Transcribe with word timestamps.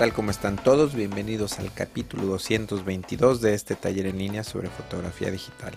tal? 0.00 0.14
¿Cómo 0.14 0.30
están 0.30 0.56
todos? 0.56 0.94
Bienvenidos 0.94 1.58
al 1.58 1.74
capítulo 1.74 2.24
222 2.24 3.42
de 3.42 3.52
este 3.52 3.74
taller 3.74 4.06
en 4.06 4.16
línea 4.16 4.44
sobre 4.44 4.70
fotografía 4.70 5.30
digital. 5.30 5.74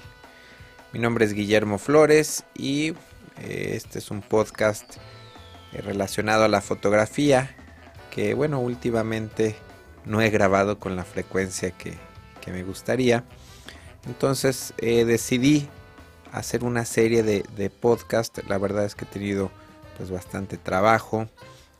Mi 0.93 0.99
nombre 1.01 1.25
es 1.25 1.33
Guillermo 1.33 1.77
Flores 1.77 2.45
y 2.55 2.91
eh, 3.41 3.73
este 3.73 3.99
es 3.99 4.11
un 4.11 4.21
podcast 4.21 4.95
eh, 5.73 5.81
relacionado 5.81 6.45
a 6.45 6.47
la 6.47 6.61
fotografía 6.61 7.53
que 8.11 8.33
bueno, 8.33 8.61
últimamente 8.61 9.57
no 10.05 10.21
he 10.21 10.29
grabado 10.29 10.79
con 10.79 10.95
la 10.95 11.03
frecuencia 11.03 11.71
que, 11.71 11.97
me 12.49 12.63
gustaría. 12.63 13.25
Entonces 14.05 14.73
eh, 14.77 15.03
decidí 15.03 15.67
hacer 16.31 16.63
una 16.63 16.85
serie 16.85 17.23
de, 17.23 17.43
de 17.57 17.69
podcast. 17.69 18.39
La 18.47 18.57
verdad 18.57 18.85
es 18.85 18.95
que 18.95 19.03
he 19.03 19.09
tenido 19.09 19.51
pues 19.97 20.11
bastante 20.11 20.55
trabajo 20.55 21.27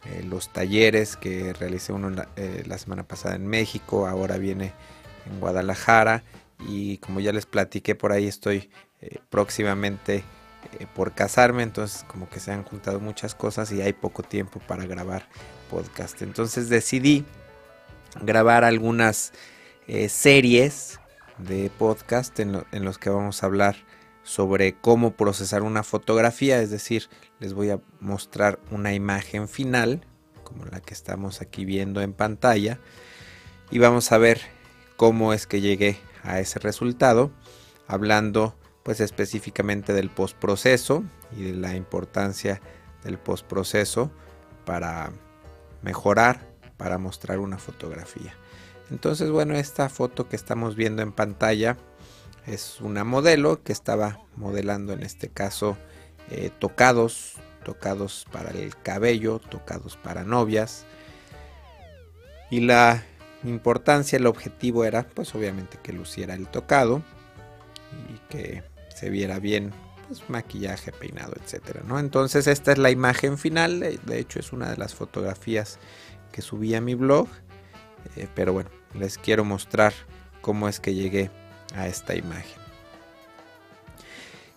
eh, 0.05 0.23
los 0.23 0.52
talleres 0.52 1.16
que 1.16 1.53
realicé 1.53 1.93
uno 1.93 2.11
eh, 2.35 2.63
la, 2.66 2.77
semana 2.77 3.03
pasada 3.03 3.35
en 3.35 3.48
México, 3.48 4.05
ahora 4.05 4.38
viene 4.38 4.73
en 5.25 5.39
Guadalajara 5.39 6.23
y 6.67 6.98
como 6.98 7.21
ya 7.21 7.31
les 7.31 7.45
platiqué 7.45 7.95
por 7.95 8.11
ahí 8.11 8.27
estoy 8.27 8.70
eh, 9.02 9.20
próximamente 9.30 10.23
por 10.95 11.11
casarme, 11.11 11.61
entonces 11.61 12.05
como 12.08 12.30
que 12.30 12.39
se 12.39 12.52
han 12.52 12.63
juntado 12.63 13.02
muchas 13.02 13.35
cosas 13.35 13.71
y 13.73 13.81
hay 13.81 13.91
poco 13.91 14.23
tiempo 14.23 14.61
para 14.66 14.85
grabar 14.85 15.27
podcast. 15.70 16.22
Entonces 16.22 16.70
decidí 16.70 17.25
grabar 18.22 18.63
algunas 18.63 19.33
series 20.08 21.02
de 21.38 21.69
podcast 21.78 22.39
en, 22.39 22.63
en 22.72 22.85
los 22.85 22.97
que 22.97 23.09
vamos 23.09 23.44
a 23.44 23.47
hablar 23.47 23.75
sobre 24.23 24.75
cómo 24.79 25.11
procesar 25.11 25.61
una 25.61 25.83
fotografía, 25.83 26.61
es 26.61 26.69
decir, 26.69 27.09
les 27.39 27.53
voy 27.53 27.69
a 27.69 27.79
mostrar 27.99 28.59
una 28.71 28.93
imagen 28.93 29.47
final, 29.47 30.05
como 30.43 30.66
la 30.66 30.79
que 30.79 30.93
estamos 30.93 31.41
aquí 31.41 31.66
viendo 31.66 32.02
en 32.02 32.13
pantalla, 32.13 32.79
y 33.69 33.79
vamos 33.79 34.11
a 34.11 34.17
ver 34.17 34.41
cómo 34.97 35.33
es 35.33 35.45
que 35.45 35.61
llegué 35.61 35.97
a 36.23 36.39
ese 36.39 36.59
resultado, 36.59 37.31
hablando 37.88 38.55
pues 38.83 38.99
específicamente 38.99 39.94
del 39.94 40.09
postproceso 40.09 41.03
y 41.38 41.44
de 41.44 41.53
la 41.53 41.75
importancia 41.75 42.61
del 43.03 43.17
postproceso 43.17 44.11
para 44.66 45.11
mejorar, 45.81 46.53
para 46.77 46.97
mostrar 46.97 47.39
una 47.39 47.57
fotografía. 47.57 48.33
Entonces, 48.91 49.31
bueno, 49.31 49.55
esta 49.55 49.89
foto 49.89 50.27
que 50.27 50.35
estamos 50.35 50.75
viendo 50.75 51.01
en 51.01 51.11
pantalla 51.11 51.77
es 52.45 52.81
una 52.81 53.03
modelo 53.03 53.63
que 53.63 53.72
estaba 53.72 54.19
modelando 54.36 54.94
en 54.94 55.03
este 55.03 55.30
caso 55.30 55.77
eh, 56.30 56.52
tocados, 56.59 57.35
tocados 57.63 58.25
para 58.31 58.52
el 58.52 58.75
cabello, 58.77 59.39
tocados 59.39 59.97
para 59.97 60.23
novias. 60.23 60.85
Y 62.50 62.61
la 62.61 63.03
importancia, 63.44 64.17
el 64.17 64.25
objetivo 64.25 64.85
era 64.85 65.03
pues 65.03 65.33
obviamente 65.35 65.80
que 65.81 65.94
luciera 65.94 66.33
el 66.33 66.47
tocado 66.47 67.02
y 68.13 68.17
que 68.30 68.63
se 68.94 69.09
viera 69.09 69.39
bien 69.39 69.72
pues, 70.07 70.30
maquillaje, 70.30 70.91
peinado, 70.91 71.33
etcétera, 71.44 71.81
¿no? 71.85 72.00
Entonces 72.00 72.47
esta 72.47 72.72
es 72.72 72.78
la 72.78 72.91
imagen 72.91 73.38
final, 73.38 73.80
de 73.80 74.19
hecho 74.19 74.39
es 74.39 74.53
una 74.53 74.69
de 74.69 74.78
las 74.78 74.94
fotografías 74.94 75.80
que 76.31 76.41
subí 76.41 76.75
a 76.75 76.81
mi 76.81 76.95
blog, 76.95 77.28
eh, 78.16 78.28
pero 78.35 78.53
bueno, 78.53 78.69
les 78.94 79.17
quiero 79.17 79.45
mostrar 79.45 79.94
cómo 80.41 80.67
es 80.67 80.80
que 80.80 80.94
llegué 80.94 81.31
a 81.73 81.88
esta 81.88 82.16
imagen. 82.16 82.61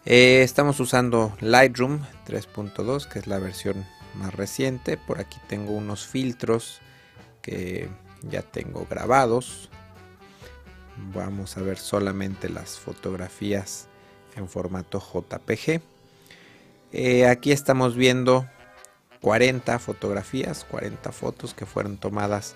Eh, 0.04 0.42
estamos 0.42 0.78
usando 0.78 1.36
Lightroom 1.40 2.00
3.2, 2.26 3.08
que 3.08 3.18
es 3.18 3.26
la 3.26 3.38
versión 3.38 3.84
más 4.14 4.34
reciente. 4.34 4.96
Por 4.96 5.18
aquí 5.18 5.38
tengo 5.48 5.72
unos 5.72 6.06
filtros 6.06 6.80
que 7.42 7.88
ya 8.22 8.42
tengo 8.42 8.86
grabados. 8.88 9.68
Vamos 11.12 11.56
a 11.56 11.62
ver 11.62 11.78
solamente 11.78 12.48
las 12.48 12.78
fotografías 12.78 13.88
en 14.36 14.48
formato 14.48 15.00
JPG. 15.00 15.80
Eh, 16.92 17.26
aquí 17.26 17.52
estamos 17.52 17.96
viendo 17.96 18.48
40 19.20 19.78
fotografías, 19.78 20.64
40 20.64 21.10
fotos 21.12 21.52
que 21.52 21.66
fueron 21.66 21.96
tomadas 21.96 22.54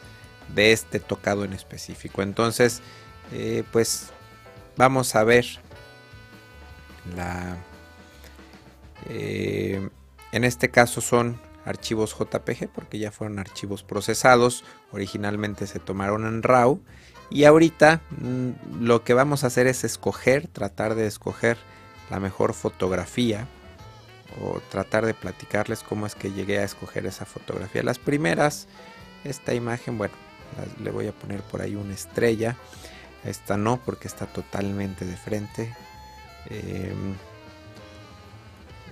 de 0.54 0.72
este 0.72 1.00
tocado 1.00 1.44
en 1.44 1.53
específico. 1.53 2.22
Entonces, 2.22 2.81
eh, 3.32 3.65
pues 3.72 4.10
vamos 4.76 5.14
a 5.14 5.25
ver 5.25 5.47
la 7.16 7.56
eh, 9.08 9.88
en 10.32 10.44
este 10.44 10.70
caso 10.70 11.00
son 11.00 11.41
archivos 11.64 12.16
JPG 12.19 12.69
porque 12.69 12.98
ya 12.98 13.10
fueron 13.10 13.38
archivos 13.38 13.82
procesados 13.82 14.64
originalmente 14.92 15.66
se 15.66 15.78
tomaron 15.78 16.26
en 16.26 16.42
RAW 16.42 16.81
y 17.31 17.44
ahorita 17.44 18.00
mm, 18.10 18.84
lo 18.84 19.04
que 19.04 19.14
vamos 19.14 19.44
a 19.44 19.48
hacer 19.48 19.66
es 19.66 19.84
escoger 19.84 20.48
tratar 20.48 20.94
de 20.94 21.06
escoger 21.06 21.56
la 22.10 22.20
mejor 22.20 22.54
fotografía 22.54 23.47
o 24.41 24.60
tratar 24.70 25.06
de 25.06 25.14
platicarles 25.14 25.82
cómo 25.82 26.06
es 26.06 26.14
que 26.14 26.32
llegué 26.32 26.58
a 26.58 26.64
escoger 26.64 27.04
esa 27.06 27.25
fotografía. 27.25 27.82
Las 27.82 27.98
primeras 27.98 28.69
esta 29.25 29.54
imagen 29.54 29.98
bueno 29.98 30.14
le 30.82 30.91
voy 30.91 31.06
a 31.06 31.12
poner 31.12 31.41
por 31.42 31.62
ahí 31.62 31.76
una 31.76 31.94
estrella 31.94 32.56
esta 33.25 33.56
no 33.56 33.78
porque 33.78 34.08
está 34.08 34.26
totalmente 34.26 35.04
de 35.04 35.16
frente. 35.16 35.75
Em, 36.48 37.14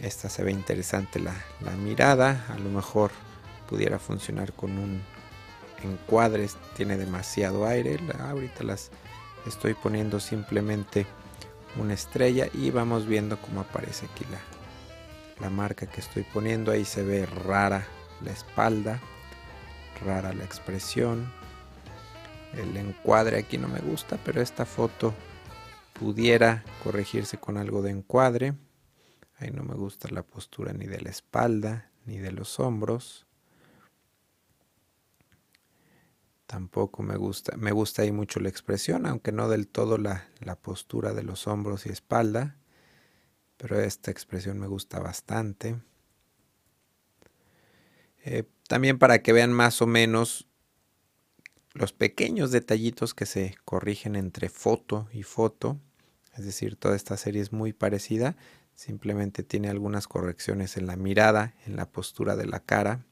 esta 0.03 0.29
se 0.29 0.45
ve 0.45 0.53
interesante 0.53 1.19
la, 1.19 1.35
mirada. 1.83 2.45
A 2.49 2.59
lo 2.59 2.71
mejor 2.71 3.11
pudiera 3.69 3.99
funcionar 3.99 4.53
con 4.53 4.79
un 4.79 5.03
encuadre. 5.83 6.49
Tiene 6.77 6.97
demasiado 6.97 7.67
aire. 7.67 7.99
ahorita 8.19 8.65
las 8.65 8.91
estoy 9.47 9.75
poniendo 9.75 10.21
simplemente 10.21 11.07
una 11.77 11.95
estrella 11.95 12.49
y 12.53 12.71
vamos 12.71 13.07
viendo 13.07 13.41
cómo 13.41 13.61
aparece 13.61 14.07
aquí 14.07 14.25
la, 14.31 14.41
la 15.41 15.51
marca 15.51 15.87
que 15.87 16.01
estoy 16.01 16.23
poniendo. 16.23 16.71
Ahí 16.71 16.85
se 16.85 17.03
ve 17.03 17.25
rara 17.25 17.87
la 18.21 18.33
espalda, 18.33 19.01
rara 20.05 20.35
la 20.35 20.45
expresión 20.45 21.38
el 22.55 22.77
encuadre 22.77 23.39
aquí 23.39 23.59
no 23.59 23.69
me 23.69 23.81
gusta, 23.81 24.19
pero 24.25 24.41
esta 24.41 24.65
foto 24.65 25.15
pudiera 25.93 26.65
corregirse 26.83 27.39
con 27.39 27.57
algo 27.57 27.83
de 27.83 27.91
encuadre. 27.91 28.55
Ahí 29.39 29.51
no 29.51 29.63
me 29.63 29.75
gusta 29.75 30.09
la 30.11 30.23
postura 30.23 30.73
ni 30.73 30.87
de 30.87 31.01
la 31.01 31.11
espalda 31.11 31.91
ni 32.07 32.19
de 32.19 32.33
los 32.33 32.59
hombros. 32.59 33.27
Tampoco 36.47 37.03
me 37.03 37.17
gusta, 37.17 37.57
me 37.59 37.73
gusta 37.73 38.03
ahí 38.03 38.11
mucho 38.11 38.41
la 38.41 38.49
expresión, 38.49 39.05
aunque 39.05 39.33
no 39.33 39.51
del 39.51 39.69
todo 39.69 39.99
la, 39.99 40.27
postura 40.63 41.13
de 41.13 41.23
los 41.23 41.47
hombros 41.47 41.85
y 41.85 41.91
espalda. 41.91 42.57
Pero 43.59 43.79
esta 43.79 44.11
expresión 44.11 44.59
me 44.59 44.67
gusta 44.67 44.99
bastante. 44.99 45.77
Eh, 48.25 48.45
también 48.67 48.99
para 48.99 49.23
que 49.23 49.33
vean 49.33 49.53
más 49.53 49.83
o 49.83 49.87
menos 49.87 50.48
los 51.79 51.93
pequeños 51.93 52.51
detallitos 52.51 53.15
que 53.15 53.25
se 53.25 53.55
corrigen 53.65 54.17
entre 54.17 54.49
foto 54.49 55.09
y 55.13 55.23
foto. 55.23 55.79
Es 56.37 56.45
decir, 56.45 56.77
toda 56.77 56.97
esta 56.97 57.17
serie 57.17 57.41
es 57.41 57.53
muy 57.53 57.73
parecida, 57.73 58.37
simplemente 58.75 59.43
tiene 59.45 59.69
algunas 59.69 60.09
correcciones 60.09 60.77
en 60.77 60.87
la 60.87 60.97
mirada, 60.97 61.55
en 61.67 61.77
la 61.77 61.89
postura 61.89 62.35
de 62.35 62.47
la 62.47 62.61
cara. 62.61 63.05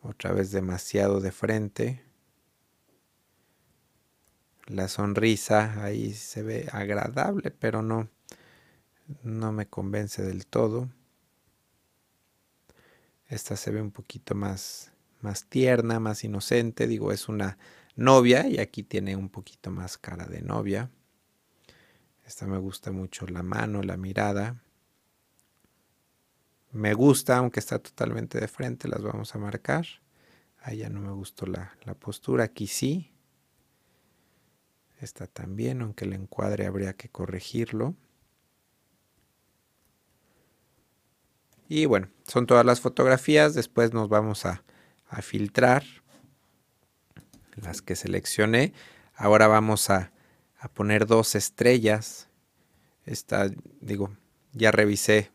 Otra 0.00 0.32
vez 0.32 0.50
demasiado 0.52 1.20
de 1.20 1.32
frente. 1.32 2.02
La 4.66 4.88
sonrisa 4.88 5.84
ahí 5.84 6.14
se 6.14 6.42
ve 6.42 6.68
agradable, 6.72 7.50
pero 7.50 7.82
no, 7.82 8.08
no 9.22 9.52
me 9.52 9.66
convence 9.66 10.22
del 10.22 10.46
todo. 10.46 10.90
Esta 13.28 13.56
se 13.56 13.70
ve 13.70 13.82
un 13.82 13.90
poquito 13.90 14.34
más 14.34 14.92
más 15.20 15.46
tierna, 15.46 16.00
más 16.00 16.24
inocente. 16.24 16.86
Digo, 16.86 17.12
es 17.12 17.28
una 17.28 17.58
novia 17.94 18.46
y 18.48 18.58
aquí 18.58 18.82
tiene 18.82 19.16
un 19.16 19.28
poquito 19.28 19.70
más 19.70 19.98
cara 19.98 20.26
de 20.26 20.42
novia. 20.42 20.90
Esta 22.24 22.46
me 22.46 22.58
gusta 22.58 22.92
mucho 22.92 23.26
la 23.26 23.42
mano, 23.42 23.82
la 23.82 23.96
mirada. 23.96 24.62
Me 26.72 26.92
gusta, 26.92 27.38
aunque 27.38 27.60
está 27.60 27.78
totalmente 27.78 28.38
de 28.40 28.48
frente, 28.48 28.88
las 28.88 29.02
vamos 29.02 29.34
a 29.34 29.38
marcar. 29.38 29.86
Ahí 30.58 30.78
ya 30.78 30.90
no 30.90 31.00
me 31.00 31.12
gustó 31.12 31.46
la, 31.46 31.76
la 31.84 31.94
postura, 31.94 32.44
aquí 32.44 32.66
sí. 32.66 33.12
Esta 34.98 35.26
también, 35.26 35.82
aunque 35.82 36.04
el 36.04 36.14
encuadre 36.14 36.66
habría 36.66 36.94
que 36.94 37.08
corregirlo. 37.08 37.94
Y 41.68 41.86
bueno, 41.86 42.08
son 42.26 42.46
todas 42.46 42.64
las 42.64 42.80
fotografías. 42.80 43.54
Después 43.54 43.92
nos 43.92 44.08
vamos 44.08 44.46
a, 44.46 44.64
a 45.08 45.22
filtrar 45.22 45.84
las 47.56 47.82
que 47.82 47.96
seleccioné. 47.96 48.72
Ahora 49.14 49.46
vamos 49.48 49.90
a, 49.90 50.12
a 50.58 50.68
poner 50.68 51.06
dos 51.06 51.34
estrellas. 51.34 52.28
Esta, 53.04 53.50
digo, 53.80 54.16
ya 54.52 54.70
revisé 54.70 55.30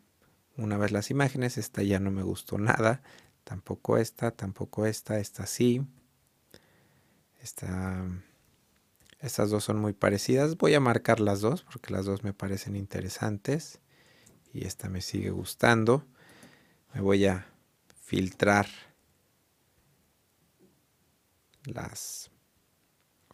una 0.57 0.77
vez 0.77 0.91
las 0.91 1.09
imágenes. 1.11 1.57
Esta 1.57 1.83
ya 1.83 1.99
no 1.99 2.11
me 2.11 2.23
gustó 2.23 2.57
nada. 2.57 3.01
Tampoco 3.43 3.97
esta, 3.97 4.31
tampoco 4.31 4.85
esta, 4.85 5.19
esta 5.19 5.45
sí. 5.45 5.85
estas 9.19 9.49
dos 9.49 9.63
son 9.63 9.79
muy 9.79 9.93
parecidas. 9.93 10.57
Voy 10.57 10.73
a 10.73 10.79
marcar 10.79 11.19
las 11.19 11.41
dos 11.41 11.63
porque 11.63 11.93
las 11.93 12.05
dos 12.05 12.23
me 12.23 12.33
parecen 12.33 12.75
interesantes. 12.75 13.79
Y 14.53 14.65
esta 14.65 14.89
me 14.89 15.01
sigue 15.01 15.31
gustando. 15.31 16.05
Me 16.93 17.01
voy 17.01 17.25
a 17.25 17.47
filtrar 18.01 18.67
las 21.65 22.31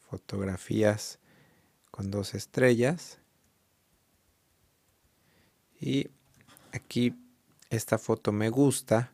fotografías 0.10 1.20
con 1.92 2.12
dos 2.12 2.34
estrellas. 2.34 3.20
Y 5.80 6.10
aquí 6.72 7.16
esta 7.70 7.98
foto 7.98 8.32
me 8.32 8.50
gusta, 8.50 9.14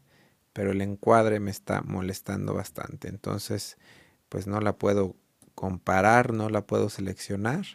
pero 0.54 0.72
el 0.72 0.82
encuadre 0.82 1.40
me 1.40 1.52
está 1.52 1.82
molestando 1.82 2.54
bastante. 2.54 3.08
Entonces, 3.08 3.78
pues 4.30 4.48
no 4.48 4.62
la 4.62 4.78
puedo 4.78 5.16
comparar, 5.56 6.34
no 6.34 6.50
la 6.50 6.66
puedo 6.66 6.90
seleccionar. 6.90 7.66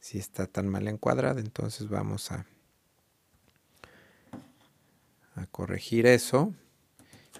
Si 0.00 0.18
está 0.18 0.46
tan 0.46 0.68
mal 0.68 0.88
encuadrada, 0.88 1.40
entonces 1.40 1.88
vamos 1.88 2.30
a, 2.30 2.46
a 5.34 5.46
corregir 5.46 6.06
eso. 6.06 6.54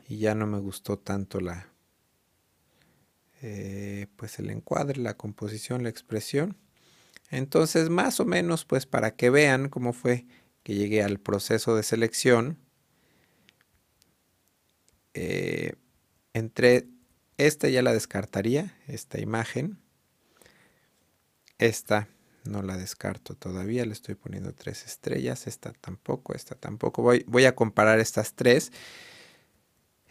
Y 0.09 0.19
ya 0.19 0.35
no 0.35 0.47
me 0.47 0.59
gustó 0.59 0.99
tanto 0.99 1.41
la, 1.41 1.69
eh, 3.43 4.07
pues 4.17 4.39
el 4.39 4.51
encuadre, 4.51 5.01
la 5.01 5.17
composición, 5.17 5.83
la 5.83 5.89
expresión. 5.89 6.57
Entonces, 7.31 7.91
más 7.91 8.21
o 8.21 8.25
menos, 8.25 8.65
pues 8.65 8.87
para 8.87 9.15
que 9.17 9.31
vean 9.31 9.69
cómo 9.69 9.93
fue 9.93 10.27
que 10.63 10.75
llegué 10.75 11.03
al 11.03 11.19
proceso 11.19 11.77
de 11.77 11.83
selección, 11.83 12.59
eh, 15.15 15.75
entre 16.33 16.87
esta 17.37 17.69
ya 17.69 17.83
la 17.83 17.93
descartaría, 17.93 18.75
esta 18.87 19.21
imagen. 19.21 19.79
Esta 21.59 22.09
no 22.45 22.63
la 22.63 22.77
descarto 22.77 23.35
todavía, 23.35 23.85
le 23.85 23.93
estoy 23.93 24.15
poniendo 24.15 24.53
tres 24.55 24.85
estrellas, 24.85 25.47
esta 25.47 25.73
tampoco, 25.73 26.35
esta 26.35 26.55
tampoco. 26.55 27.03
Voy, 27.03 27.25
voy 27.27 27.45
a 27.45 27.55
comparar 27.55 27.99
estas 28.01 28.35
tres. 28.35 28.73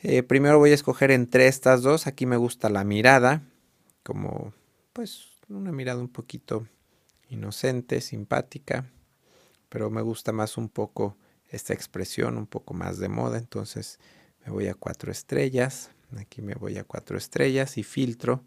Eh, 0.04 0.22
primero 0.22 0.60
voy 0.60 0.72
a 0.72 0.76
escoger 0.76 1.10
entre 1.12 1.48
estas 1.48 1.82
dos. 1.82 2.06
Aquí 2.06 2.26
me 2.26 2.38
gusta 2.38 2.70
la 2.70 2.84
mirada, 2.84 3.42
como 4.04 4.54
pues 4.94 5.30
una 5.50 5.72
mirada 5.72 6.00
un 6.00 6.10
poquito 6.10 6.68
inocente, 7.30 8.02
simpática, 8.02 8.86
pero 9.70 9.90
me 9.90 10.02
gusta 10.02 10.32
más 10.32 10.58
un 10.58 10.70
poco 10.70 11.18
esta 11.50 11.74
expresión, 11.74 12.38
un 12.38 12.48
poco 12.48 12.74
más 12.74 13.00
de 13.00 13.10
moda, 13.10 13.38
entonces 13.38 14.00
me 14.46 14.52
voy 14.52 14.68
a 14.68 14.74
cuatro 14.74 15.12
estrellas, 15.12 15.92
aquí 16.18 16.42
me 16.42 16.54
voy 16.56 16.78
a 16.78 16.84
cuatro 16.84 17.18
estrellas 17.18 17.78
y 17.78 17.84
filtro 17.84 18.44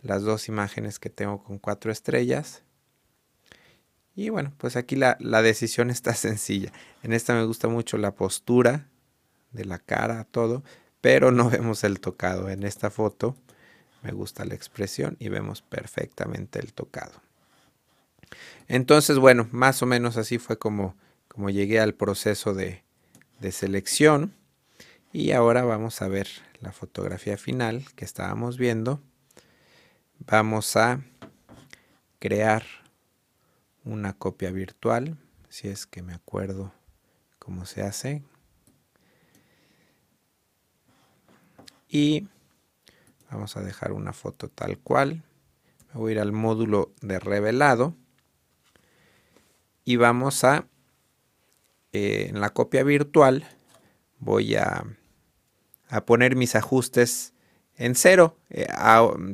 las 0.00 0.22
dos 0.22 0.48
imágenes 0.48 0.98
que 0.98 1.10
tengo 1.10 1.42
con 1.42 1.58
cuatro 1.58 1.92
estrellas. 1.92 2.62
Y 4.14 4.28
bueno, 4.28 4.52
pues 4.58 4.76
aquí 4.76 4.96
la, 4.96 5.16
la 5.20 5.42
decisión 5.42 5.90
está 5.90 6.14
sencilla. 6.14 6.72
En 7.02 7.12
esta 7.12 7.34
me 7.34 7.44
gusta 7.44 7.68
mucho 7.68 7.96
la 7.96 8.14
postura 8.14 8.88
de 9.52 9.64
la 9.64 9.78
cara, 9.78 10.24
todo, 10.24 10.62
pero 11.00 11.30
no 11.30 11.50
vemos 11.50 11.84
el 11.84 12.00
tocado. 12.00 12.48
En 12.48 12.64
esta 12.64 12.90
foto 12.90 13.36
me 14.02 14.12
gusta 14.12 14.44
la 14.44 14.54
expresión 14.54 15.16
y 15.18 15.28
vemos 15.28 15.62
perfectamente 15.62 16.58
el 16.58 16.72
tocado. 16.72 17.20
Entonces, 18.68 19.18
bueno, 19.18 19.48
más 19.50 19.82
o 19.82 19.86
menos 19.86 20.16
así 20.16 20.38
fue 20.38 20.58
como, 20.58 20.94
como 21.28 21.50
llegué 21.50 21.80
al 21.80 21.94
proceso 21.94 22.54
de, 22.54 22.84
de 23.40 23.52
selección. 23.52 24.34
Y 25.12 25.32
ahora 25.32 25.64
vamos 25.64 26.02
a 26.02 26.08
ver 26.08 26.28
la 26.60 26.72
fotografía 26.72 27.36
final 27.36 27.84
que 27.96 28.04
estábamos 28.04 28.58
viendo. 28.58 29.00
Vamos 30.20 30.76
a 30.76 31.00
crear 32.20 32.64
una 33.84 34.12
copia 34.12 34.50
virtual, 34.50 35.16
si 35.48 35.68
es 35.68 35.86
que 35.86 36.02
me 36.02 36.14
acuerdo 36.14 36.72
cómo 37.38 37.66
se 37.66 37.82
hace. 37.82 38.22
Y 41.90 42.28
vamos 43.30 43.56
a 43.56 43.62
dejar 43.62 43.92
una 43.92 44.12
foto 44.12 44.48
tal 44.48 44.78
cual. 44.78 45.24
Me 45.92 46.00
voy 46.00 46.12
a 46.12 46.14
ir 46.14 46.20
al 46.20 46.32
módulo 46.32 46.92
de 47.00 47.18
revelado 47.18 47.96
y 49.84 49.96
vamos 49.96 50.44
a, 50.44 50.68
eh, 51.92 52.26
en 52.28 52.40
la 52.40 52.50
copia 52.50 52.84
virtual, 52.84 53.44
voy 54.20 54.54
a, 54.54 54.84
a 55.88 56.04
poner 56.06 56.36
mis 56.36 56.54
ajustes 56.54 57.32
en 57.76 57.96
cero, 57.96 58.36
eh, 58.50 58.68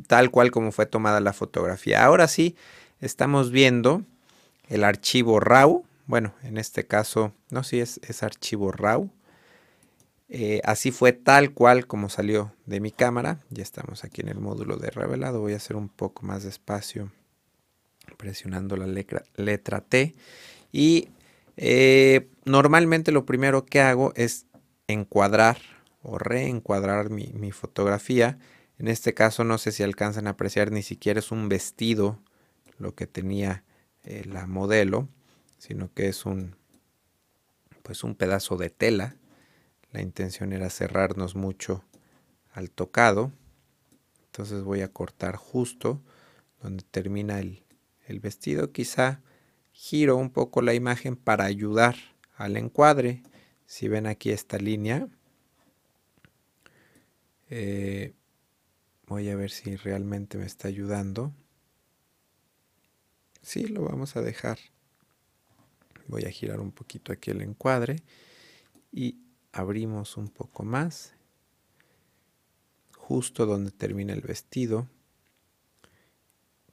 tal 0.06 0.30
cual 0.30 0.50
como 0.50 0.72
fue 0.72 0.86
tomada 0.86 1.20
la 1.20 1.34
fotografía. 1.34 2.04
Ahora 2.04 2.26
sí, 2.26 2.56
estamos 3.00 3.50
viendo 3.50 4.02
el 4.68 4.84
archivo 4.84 5.40
RAW. 5.40 5.84
Bueno, 6.06 6.32
en 6.42 6.56
este 6.56 6.86
caso, 6.86 7.34
no 7.50 7.64
si 7.64 7.80
es, 7.80 8.00
es 8.04 8.22
archivo 8.22 8.72
RAW. 8.72 9.10
Eh, 10.28 10.61
así 10.64 10.90
fue 10.90 11.12
tal 11.12 11.52
cual 11.52 11.87
como 11.87 12.08
salió 12.08 12.52
de 12.67 12.81
mi 12.81 12.90
cámara. 12.90 13.40
Ya 13.50 13.62
estamos 13.62 14.05
aquí 14.05 14.23
en 14.23 14.28
el 14.28 14.40
módulo 14.40 14.76
de 14.76 14.90
revelado. 14.90 15.40
Voy 15.40 15.52
a 15.52 15.56
hacer 15.56 15.76
un 15.76 15.88
poco 15.88 16.26
más 16.26 16.43
de 16.43 16.50
espacio 16.50 17.12
presionando 18.17 18.76
la 18.76 18.87
letra, 18.87 19.25
letra 19.37 19.81
T. 19.81 20.14
Y 20.73 21.08
eh, 21.56 22.28
normalmente 22.44 23.12
lo 23.12 23.25
primero 23.25 23.64
que 23.67 23.81
hago 23.81 24.12
es 24.17 24.46
encuadrar 24.88 25.58
o 26.02 26.19
reencuadrar 26.19 27.11
mi, 27.11 27.50
fotografía. 27.52 28.38
En 28.78 28.88
este 28.88 29.14
caso 29.14 29.44
no 29.44 29.58
sé 29.58 29.73
si 29.73 29.82
alcanzan 29.82 30.26
a 30.26 30.31
apreciar, 30.31 30.70
ni 30.70 30.82
siquiera 30.82 31.20
es 31.20 31.32
un 31.32 31.49
vestido 31.49 32.20
lo 32.78 32.94
que 32.94 33.06
tenía 33.06 33.64
eh, 34.05 34.25
la 34.26 34.46
modelo, 34.46 35.08
sino 35.58 35.93
que 35.93 36.08
es 36.08 36.26
un, 36.26 36.56
pues 37.82 38.05
un 38.05 38.14
pedazo 38.14 38.56
de 38.56 38.70
tela. 38.70 39.17
La 39.92 40.02
intención 40.02 40.52
era 40.52 40.70
cerrarnos 40.70 41.34
mucho 41.34 41.84
al 42.52 42.70
tocado. 42.70 43.32
Entonces 44.26 44.62
voy 44.62 44.82
a 44.82 44.92
cortar 44.92 45.36
justo 45.36 46.02
donde 46.62 46.84
termina 46.84 47.38
el, 47.38 47.64
el 48.06 48.20
vestido, 48.20 48.72
quizá 48.72 49.20
giro 49.72 50.16
un 50.16 50.30
poco 50.30 50.62
la 50.62 50.75
imagen 50.75 51.16
para 51.16 51.44
ayudar 51.44 51.96
al 52.37 52.56
encuadre. 52.56 53.22
Si 53.66 53.88
ven 53.88 54.06
aquí 54.06 54.30
esta 54.30 54.58
línea, 54.58 55.08
eh, 57.50 58.14
voy 59.06 59.28
a 59.28 59.37
ver 59.37 59.50
si 59.50 59.76
realmente 59.76 60.38
me 60.38 60.46
está 60.46 60.68
ayudando. 60.68 61.32
Sí, 63.42 63.66
lo 63.66 63.82
vamos 63.82 64.16
a 64.16 64.22
dejar. 64.22 64.58
Voy 66.08 66.25
a 66.25 66.30
girar 66.30 66.61
un 66.61 66.72
poquito 66.72 67.12
aquí 67.12 67.30
el 67.30 67.42
encuadre 67.42 67.96
y 68.92 69.18
abrimos 69.58 70.16
un 70.16 70.28
poco 70.28 70.64
más, 70.64 71.14
justo 72.96 73.46
donde 73.46 73.70
termina 73.70 74.12
el 74.12 74.20
vestido 74.20 74.88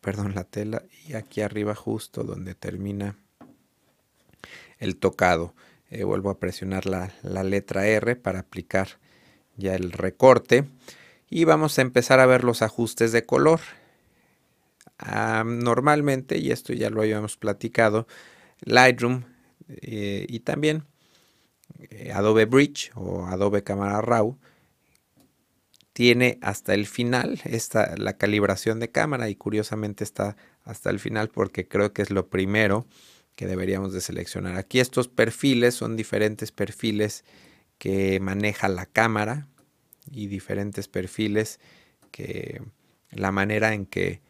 perdón, 0.04 0.36
la 0.36 0.44
tela 0.44 0.84
y 1.08 1.14
aquí 1.14 1.42
arriba 1.42 1.74
justo 1.74 2.24
donde 2.24 2.54
termina 2.54 3.18
el 4.78 4.98
tocado. 4.98 5.56
Eh, 5.90 6.04
vuelvo 6.04 6.30
a 6.30 6.40
presionar 6.40 6.86
la, 6.86 7.14
letra 7.44 7.88
R 7.88 8.18
para 8.18 8.40
aplicar 8.40 9.00
ya 9.56 9.76
el 9.76 9.92
recorte 9.92 10.66
y 11.30 11.46
vamos 11.46 11.80
a 11.80 11.84
empezar 11.84 12.20
a 12.20 12.26
ver 12.26 12.44
los 12.44 12.62
ajustes 12.62 13.12
de 13.14 13.26
color. 13.26 13.62
normalmente, 15.46 16.38
y 16.38 16.52
esto 16.52 16.74
ya 16.74 16.90
lo 16.90 17.02
habíamos 17.02 17.38
platicado, 17.38 18.06
Lightroom 18.62 19.24
eh, 19.70 20.26
y 20.28 20.42
también 20.42 20.84
Adobe 22.14 22.46
Bridge 22.46 22.92
o 22.96 23.26
Adobe 23.26 23.64
Camera 23.64 24.02
Raw 24.02 24.38
tiene 25.94 26.40
hasta 26.42 26.74
el 26.74 26.88
final 26.88 27.40
esta, 27.46 27.96
la 27.98 28.18
calibración 28.18 28.80
de 28.80 28.90
cámara 28.90 29.30
y 29.30 29.36
curiosamente 29.36 30.04
está 30.04 30.36
hasta 30.64 30.90
el 30.90 31.00
final 31.00 31.30
porque 31.30 31.68
creo 31.68 31.94
que 31.94 32.02
es 32.02 32.10
lo 32.10 32.28
primero 32.28 32.88
que 33.36 33.48
deberíamos 33.48 33.94
de 33.94 34.02
seleccionar. 34.02 34.58
Aquí 34.58 34.80
estos 34.80 35.08
perfiles 35.08 35.76
son 35.76 35.96
diferentes 35.96 36.52
perfiles 36.52 37.24
que 37.78 38.20
maneja 38.20 38.70
la 38.70 38.86
cámara 38.86 39.48
y 40.12 40.28
diferentes 40.28 40.88
perfiles 40.88 41.60
que 42.12 42.62
la 43.12 43.32
manera 43.32 43.74
en 43.74 43.86
que 43.86 44.22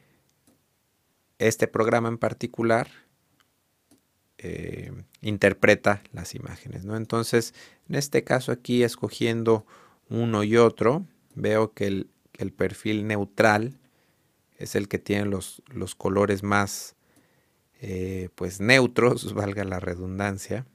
este 1.40 1.68
programa 1.68 2.10
en 2.10 2.18
particular 2.18 2.90
eh, 4.46 4.92
interpreta 5.22 6.04
las 6.12 6.36
imágenes. 6.36 6.84
¿no? 6.84 6.98
Entonces, 6.98 7.54
en 7.88 7.96
este 7.96 8.26
caso 8.26 8.52
aquí 8.52 8.84
escogiendo 8.84 9.66
uno 10.10 10.44
y 10.44 10.58
otro, 10.58 11.08
veo 11.34 11.72
que 11.72 11.88
el, 11.88 12.10
perfil 12.52 13.08
neutral 13.08 13.80
es 14.58 14.76
el 14.76 14.90
que 14.90 15.00
tiene 15.00 15.26
los, 15.26 15.64
los 15.68 15.96
colores 15.96 16.44
más 16.44 16.98
eh, 17.80 18.28
pues 18.36 18.60
neutros, 18.60 19.34
valga 19.34 19.64
la 19.64 19.80
redundancia, 19.80 20.66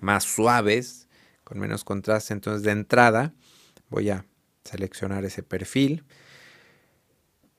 más 0.00 0.24
suaves, 0.24 1.08
con 1.44 1.58
menos 1.58 1.84
contraste. 1.84 2.32
Entonces 2.32 2.62
de 2.62 2.70
entrada 2.70 3.34
voy 3.90 4.08
a 4.08 4.24
seleccionar 4.64 5.26
ese 5.26 5.42
perfil. 5.42 6.04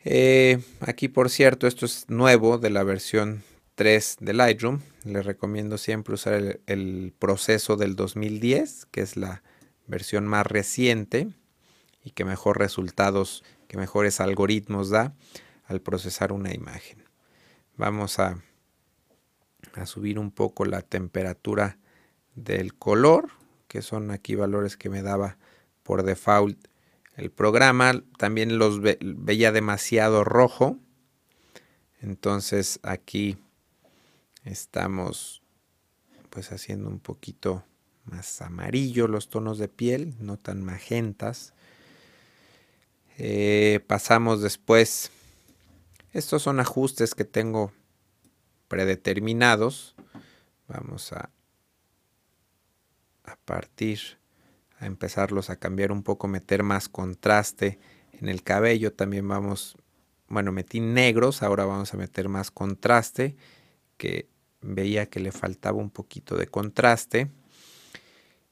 Eh, 0.03 0.59
aquí, 0.79 1.07
por 1.07 1.29
cierto, 1.29 1.67
esto 1.67 1.85
es 1.85 2.09
nuevo 2.09 2.57
de 2.57 2.71
la 2.71 2.81
versión 2.83 3.43
3 3.75 4.17
de 4.19 4.33
Lightroom. 4.33 4.81
Les 5.03 5.25
recomiendo 5.25 5.77
siempre 5.77 6.13
usar 6.13 6.59
el, 6.65 7.13
proceso 7.17 7.75
del 7.75 7.95
2010, 7.95 8.85
que 8.87 9.01
es 9.01 9.17
la 9.17 9.43
versión 9.87 10.27
más 10.27 10.45
reciente 10.45 11.29
y 12.03 12.11
que 12.11 12.25
mejor 12.25 12.59
resultados, 12.59 13.43
que 13.67 13.77
mejores 13.77 14.19
algoritmos 14.19 14.89
da 14.89 15.13
al 15.65 15.81
procesar 15.81 16.31
una 16.31 16.53
imagen. 16.53 17.03
Vamos 17.77 18.19
a 18.19 18.41
subir 19.85 20.19
un 20.19 20.31
poco 20.31 20.65
la 20.65 20.81
temperatura 20.81 21.77
del 22.35 22.73
color, 22.75 23.29
que 23.67 23.81
son 23.81 24.11
aquí 24.11 24.35
valores 24.35 24.77
que 24.77 24.89
me 24.89 25.01
daba 25.01 25.37
por 25.83 26.03
default 26.03 26.67
el 27.15 27.31
programa. 27.31 28.03
También 28.17 28.57
los 28.57 28.81
veía 28.81 29.51
demasiado 29.51 30.23
rojo. 30.23 30.77
Entonces 32.01 32.79
aquí 32.83 33.37
estamos 34.43 35.41
pues 36.29 36.51
haciendo 36.51 36.89
un 36.89 36.99
poquito 36.99 37.63
más 38.05 38.41
amarillo 38.41 39.07
los 39.07 39.29
tonos 39.29 39.57
de 39.57 39.67
piel, 39.67 40.15
no 40.19 40.37
tan 40.37 40.63
magentas. 40.63 41.53
Eh, 43.17 43.81
pasamos 43.87 44.41
después, 44.41 45.11
estos 46.13 46.41
son 46.41 46.59
ajustes 46.59 47.13
que 47.13 47.25
tengo 47.25 47.71
predeterminados. 48.67 49.95
Vamos 50.67 51.11
a, 51.13 51.29
a 53.25 53.35
partir, 53.35 53.99
a 54.79 54.85
empezarlos 54.85 55.49
a 55.49 55.57
cambiar 55.57 55.91
un 55.91 56.03
poco, 56.03 56.27
meter 56.27 56.63
más 56.63 56.89
contraste 56.89 57.79
en 58.13 58.29
el 58.29 58.43
cabello. 58.43 58.93
También 58.93 59.27
vamos, 59.27 59.75
bueno, 60.27 60.51
metí 60.51 60.79
negros, 60.79 61.43
ahora 61.43 61.65
vamos 61.65 61.93
a 61.93 61.97
meter 61.97 62.29
más 62.29 62.49
contraste, 62.49 63.35
que 64.01 64.27
veía 64.61 65.05
que 65.05 65.19
le 65.19 65.31
faltaba 65.31 65.77
un 65.77 65.91
poquito 65.91 66.35
de 66.37 66.47
contraste. 66.47 67.29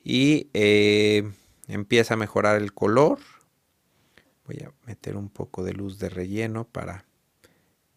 Y 0.03 0.47
eh, 0.53 1.23
empieza 1.67 2.13
a 2.13 2.17
mejorar 2.17 2.61
el 2.61 2.71
color 2.71 3.17
Voy 4.49 4.63
a 4.65 4.73
meter 4.87 5.15
un 5.15 5.29
poco 5.29 5.63
de 5.63 5.73
luz 5.73 5.99
de 5.99 6.09
relleno 6.09 6.63
para 6.63 7.05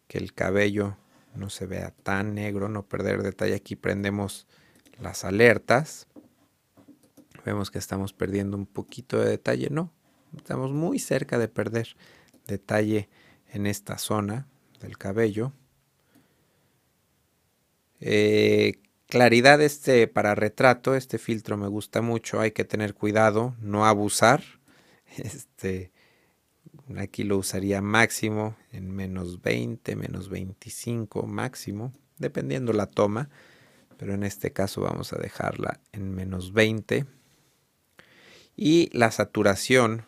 que 0.07 0.19
el 0.19 0.35
cabello 0.35 0.97
no 1.33 1.49
se 1.49 1.65
vea 1.65 1.89
tan 2.03 2.35
negro, 2.35 2.69
no 2.69 2.85
perder 2.85 3.23
detalle. 3.23 3.55
Aquí 3.55 3.75
prendemos 3.75 4.45
las 4.99 5.25
alertas. 5.25 6.05
Vemos 7.43 7.71
que 7.71 7.79
estamos 7.79 8.13
perdiendo 8.13 8.55
un 8.55 8.67
poquito 8.67 9.17
de 9.19 9.31
detalle. 9.31 9.71
No, 9.71 9.91
estamos 10.37 10.69
muy 10.69 10.99
cerca 10.99 11.39
de 11.39 11.47
perder 11.47 11.95
detalle 12.45 13.09
en 13.51 13.65
esta 13.65 13.97
zona 13.97 14.45
del 14.79 14.99
cabello. 14.99 15.53
Eh, 18.05 18.81
claridad 19.07 19.61
este 19.61 20.07
para 20.07 20.35
retrato, 20.35 20.95
este 20.95 21.17
filtro 21.17 21.55
me 21.55 21.67
gusta 21.67 22.01
mucho, 22.01 22.41
hay 22.41 22.51
que 22.51 22.65
tener 22.65 22.93
cuidado, 22.93 23.55
no 23.59 23.85
abusar. 23.85 24.43
Este, 25.15 25.93
Aquí 26.97 27.23
lo 27.23 27.37
usaría 27.37 27.81
máximo 27.81 28.57
en 28.71 28.91
menos 28.91 29.41
20, 29.41 29.95
menos 29.95 30.29
25 30.29 31.25
máximo, 31.25 31.93
dependiendo 32.17 32.73
la 32.73 32.87
toma. 32.87 33.29
Pero 33.97 34.13
en 34.13 34.23
este 34.23 34.51
caso 34.51 34.81
vamos 34.81 35.13
a 35.13 35.17
dejarla 35.17 35.79
en 35.91 36.13
menos 36.13 36.51
20. 36.51 37.05
Y 38.55 38.89
la 38.95 39.11
saturación, 39.11 40.05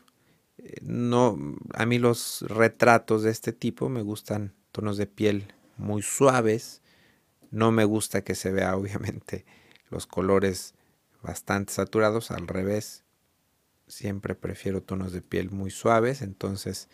eh, 0.57 0.75
no, 0.81 1.37
a 1.73 1.85
mí 1.85 1.97
los 1.97 2.43
retratos 2.47 3.23
de 3.23 3.31
este 3.31 3.53
tipo 3.53 3.87
me 3.89 4.01
gustan 4.01 4.53
tonos 4.71 4.97
de 4.97 5.07
piel 5.07 5.53
muy 5.77 6.01
suaves. 6.01 6.81
No 7.55 7.71
me 7.71 7.85
gusta 7.85 8.21
que 8.21 8.35
se 8.35 8.51
vea 8.51 8.75
obviamente 8.75 9.45
los 9.89 10.07
colores 10.07 10.73
bastante 11.21 11.71
saturados, 11.71 12.29
al 12.31 12.49
revés 12.49 13.05
siempre 13.87 14.35
prefiero 14.35 14.83
tonos 14.83 15.13
de 15.13 15.21
piel 15.21 15.51
muy 15.51 15.71
suaves, 15.71 16.21
entonces 16.21 16.89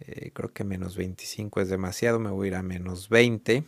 eh, 0.00 0.30
creo 0.34 0.52
que 0.52 0.62
menos 0.62 0.94
25 0.98 1.62
es 1.62 1.70
demasiado, 1.70 2.18
me 2.18 2.28
voy 2.28 2.48
a 2.48 2.48
ir 2.48 2.54
a 2.56 2.62
menos 2.62 3.08
20. 3.08 3.64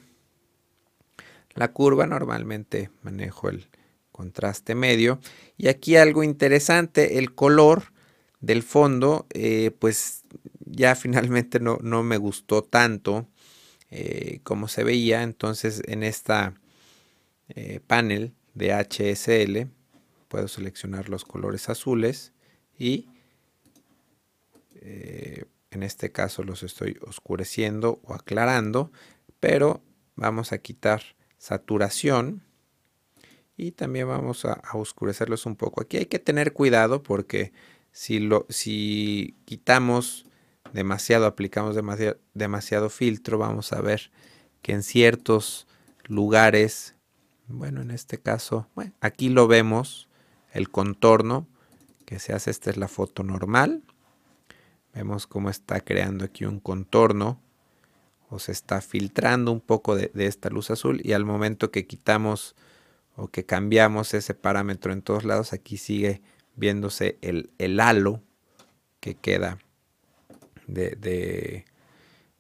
La 1.55 1.73
curva 1.73 2.07
normalmente 2.07 2.91
manejo 3.01 3.49
el 3.49 3.71
contraste 4.13 4.75
medio 4.75 5.21
y 5.57 5.69
aquí 5.69 5.97
algo 5.97 6.23
interesante, 6.23 7.17
el 7.17 7.35
color 7.35 7.95
del 8.43 8.63
fondo 8.63 9.27
eh, 9.31 9.71
pues 9.79 10.25
ya 10.67 10.95
finalmente 10.97 11.61
no, 11.61 11.79
no 11.81 12.03
me 12.03 12.19
gustó 12.19 12.63
tanto 12.63 13.27
eh, 13.91 14.41
como 14.43 14.69
se 14.69 14.85
veía, 14.85 15.23
entonces 15.23 15.83
en 15.87 16.03
esta 16.03 16.55
panel 17.89 18.33
de 18.55 18.73
HSL 18.73 19.69
puedo 20.29 20.47
seleccionar 20.47 21.09
los 21.09 21.25
colores 21.25 21.69
azules 21.69 22.33
y 22.79 23.09
eh, 24.77 25.45
en 25.71 25.83
este 25.83 26.13
caso 26.13 26.43
los 26.43 26.63
estoy 26.63 26.99
oscureciendo 27.03 28.01
o 28.05 28.15
aclarando, 28.15 28.93
pero 29.41 29.83
vamos 30.17 30.53
a 30.53 30.59
quitar 30.59 31.03
saturación 31.37 32.43
y 33.57 33.73
también 33.73 34.09
vamos 34.09 34.45
a, 34.45 34.63
oscurecerlos 34.73 35.47
un 35.47 35.57
poco. 35.57 35.83
Aquí 35.83 35.99
hay 35.99 36.07
que 36.07 36.19
tener 36.19 36.53
cuidado 36.53 37.03
porque 37.03 37.53
si, 37.93 38.21
lo, 38.21 38.47
si 38.49 39.37
quitamos 39.45 40.27
demasiado, 40.73 41.27
aplicamos 41.27 41.77
demasiado, 42.35 42.91
filtro, 42.91 43.39
vamos 43.39 43.73
a 43.73 43.81
ver 43.81 44.11
que 44.63 44.73
en 44.73 44.83
ciertos 44.83 45.67
lugares, 46.05 46.95
bueno, 47.49 47.83
en 47.83 47.91
este 47.91 48.19
caso, 48.19 48.69
bueno, 48.75 48.93
aquí 49.01 49.29
lo 49.29 49.47
vemos, 49.49 50.09
el 50.53 50.71
contorno, 50.71 51.47
que 52.05 52.19
se 52.19 52.33
hace, 52.33 52.51
esta 52.51 52.71
es 52.71 52.77
la 52.77 52.89
foto 52.89 53.23
normal. 53.23 53.83
Vemos 54.93 55.29
cómo 55.29 55.49
está 55.49 55.81
creando 55.81 56.25
aquí 56.25 56.45
un 56.45 56.59
contorno 56.59 57.41
o 58.29 58.41
se 58.41 58.51
está 58.51 58.81
filtrando 58.81 59.53
un 59.53 59.61
poco 59.61 59.95
de, 59.95 60.11
esta 60.15 60.51
luz 60.51 60.71
azul 60.71 61.01
y 61.05 61.13
al 61.13 61.25
momento 61.25 61.71
que 61.71 61.87
quitamos 61.87 62.57
o 63.17 63.29
que 63.29 63.45
cambiamos 63.45 64.15
ese 64.15 64.35
parámetro 64.35 64.93
en 64.93 65.03
todos 65.03 65.25
lados, 65.25 65.53
aquí 65.53 65.77
sigue 65.77 66.23
viéndose 66.57 67.19
el, 67.23 67.51
el 67.59 67.79
halo 67.79 68.23
que 68.99 69.15
queda 69.15 69.59
de, 70.75 70.91
de, 70.97 71.65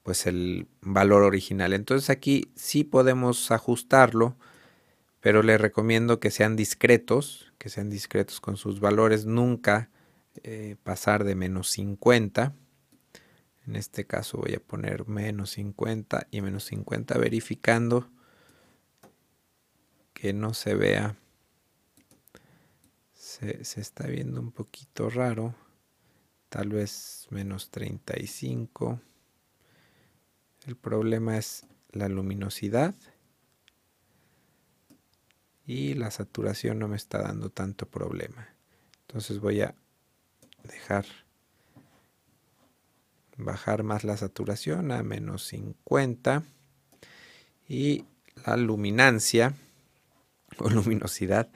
pues 0.02 0.26
el 0.26 0.66
valor 0.80 1.22
original. 1.22 1.72
Entonces 1.72 2.10
aquí 2.10 2.50
sí 2.56 2.84
podemos 2.84 3.50
ajustarlo, 3.50 4.36
pero 5.20 5.42
les 5.42 5.60
recomiendo 5.60 6.20
que 6.20 6.30
sean 6.30 6.56
discretos, 6.56 7.52
que 7.58 7.68
sean 7.68 7.90
discretos 7.90 8.40
con 8.40 8.56
sus 8.56 8.80
valores, 8.80 9.26
nunca 9.26 9.90
eh, 10.42 10.76
pasar 10.82 11.24
de 11.24 11.34
menos 11.34 11.68
50. 11.70 12.54
En 13.66 13.76
este 13.76 14.06
caso 14.06 14.38
voy 14.38 14.54
a 14.54 14.60
poner 14.60 15.06
menos 15.06 15.50
50 15.50 16.26
y 16.30 16.40
menos 16.40 16.64
50 16.64 17.18
verificando 17.18 18.10
que 20.14 20.32
no 20.32 20.54
se 20.54 20.74
vea. 20.74 21.16
Se, 23.12 23.64
se 23.64 23.80
está 23.80 24.06
viendo 24.06 24.40
un 24.40 24.50
poquito 24.50 25.10
raro. 25.10 25.54
Tal 26.50 26.68
vez 26.68 27.28
menos 27.30 27.70
35. 27.70 29.00
El 30.66 30.76
problema 30.76 31.38
es 31.38 31.64
la 31.92 32.08
luminosidad 32.08 32.94
y 35.64 35.94
la 35.94 36.10
saturación 36.10 36.80
no 36.80 36.88
me 36.88 36.96
está 36.96 37.22
dando 37.22 37.50
tanto 37.50 37.86
problema. 37.86 38.48
Entonces 39.06 39.38
voy 39.38 39.60
a 39.60 39.76
dejar 40.64 41.06
bajar 43.36 43.84
más 43.84 44.02
la 44.02 44.16
saturación 44.16 44.90
a 44.90 45.04
menos 45.04 45.46
50 45.46 46.42
y 47.68 48.04
la 48.44 48.56
luminancia 48.56 49.54
o 50.58 50.68
luminosidad 50.68 51.48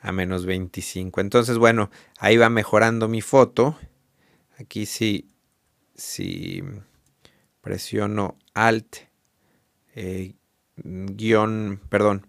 a 0.00 0.10
menos 0.10 0.44
25. 0.44 1.20
Entonces, 1.20 1.56
bueno, 1.56 1.90
ahí 2.18 2.36
va 2.36 2.48
mejorando 2.50 3.06
mi 3.06 3.20
foto. 3.20 3.78
Aquí 4.60 4.84
sí, 4.84 5.30
si 5.94 6.62
presiono 7.62 8.36
Alt, 8.52 8.96
eh, 9.94 10.34
guion, 10.76 11.80
perdón, 11.88 12.26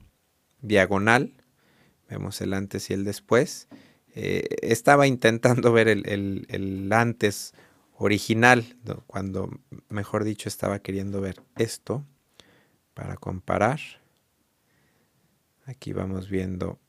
diagonal. 0.62 1.34
Vemos 2.10 2.40
el 2.40 2.54
antes 2.54 2.90
y 2.90 2.94
el 2.94 3.04
después. 3.04 3.68
Eh, 4.16 4.48
estaba 4.62 5.08
intentando 5.08 5.74
ver 5.74 5.90
el, 5.90 6.90
antes 6.94 7.54
original, 7.98 8.78
cuando, 9.08 9.50
mejor 9.90 10.24
dicho, 10.24 10.48
estaba 10.48 10.80
queriendo 10.80 11.20
ver 11.20 11.44
esto 11.58 12.06
para 12.94 13.18
comparar. 13.18 13.82
Aquí 15.66 15.92
vamos 15.92 16.30
viendo 16.30 16.80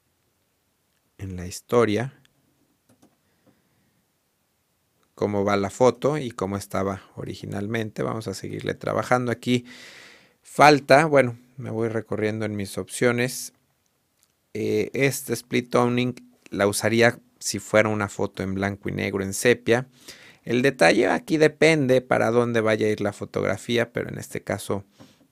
en 1.18 1.34
la 1.34 1.48
historia 1.48 2.21
cómo 5.14 5.44
va 5.44 5.56
la 5.56 5.70
foto 5.70 6.18
y 6.18 6.30
cómo 6.30 6.56
estaba 6.56 7.02
originalmente. 7.16 8.02
Vamos 8.02 8.28
a 8.28 8.34
seguirle 8.34 8.74
trabajando 8.74 9.32
aquí. 9.32 9.64
Falta, 10.42 11.06
bueno, 11.06 11.38
me 11.56 11.70
voy 11.70 11.88
recorriendo 11.88 12.44
en 12.44 12.56
mis 12.56 12.78
opciones. 12.78 13.52
Eh, 14.54 14.90
este 14.94 15.32
split 15.32 15.70
toning 15.70 16.14
la 16.50 16.66
usaría 16.66 17.18
si 17.38 17.58
fuera 17.58 17.88
una 17.88 18.08
foto 18.08 18.42
en 18.42 18.54
blanco 18.54 18.88
y 18.88 18.92
negro 18.92 19.22
en 19.22 19.34
sepia. 19.34 19.88
El 20.44 20.62
detalle 20.62 21.06
aquí 21.08 21.36
depende 21.36 22.00
para 22.00 22.30
dónde 22.30 22.60
vaya 22.60 22.86
a 22.86 22.90
ir 22.90 23.00
la 23.00 23.12
fotografía, 23.12 23.92
pero 23.92 24.08
en 24.08 24.18
este 24.18 24.42
caso, 24.42 24.84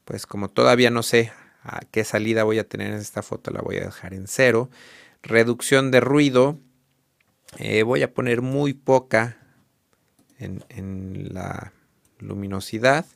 pues 0.04 0.26
como 0.26 0.48
todavía 0.48 0.90
no 0.90 1.02
sé 1.02 1.32
a 1.62 1.80
qué 1.90 2.04
salida 2.04 2.44
voy 2.44 2.58
a 2.58 2.68
tener 2.68 2.92
en 2.92 2.98
esta 2.98 3.22
foto, 3.22 3.50
la 3.50 3.60
voy 3.60 3.76
a 3.78 3.84
dejar 3.84 4.14
en 4.14 4.26
cero. 4.26 4.70
Reducción 5.22 5.90
de 5.90 6.00
ruido, 6.00 6.58
eh, 7.58 7.82
voy 7.82 8.02
a 8.02 8.14
poner 8.14 8.40
muy 8.40 8.72
poca 8.72 9.39
en, 10.40 11.34
la 11.34 11.72
luminosidad 12.18 13.06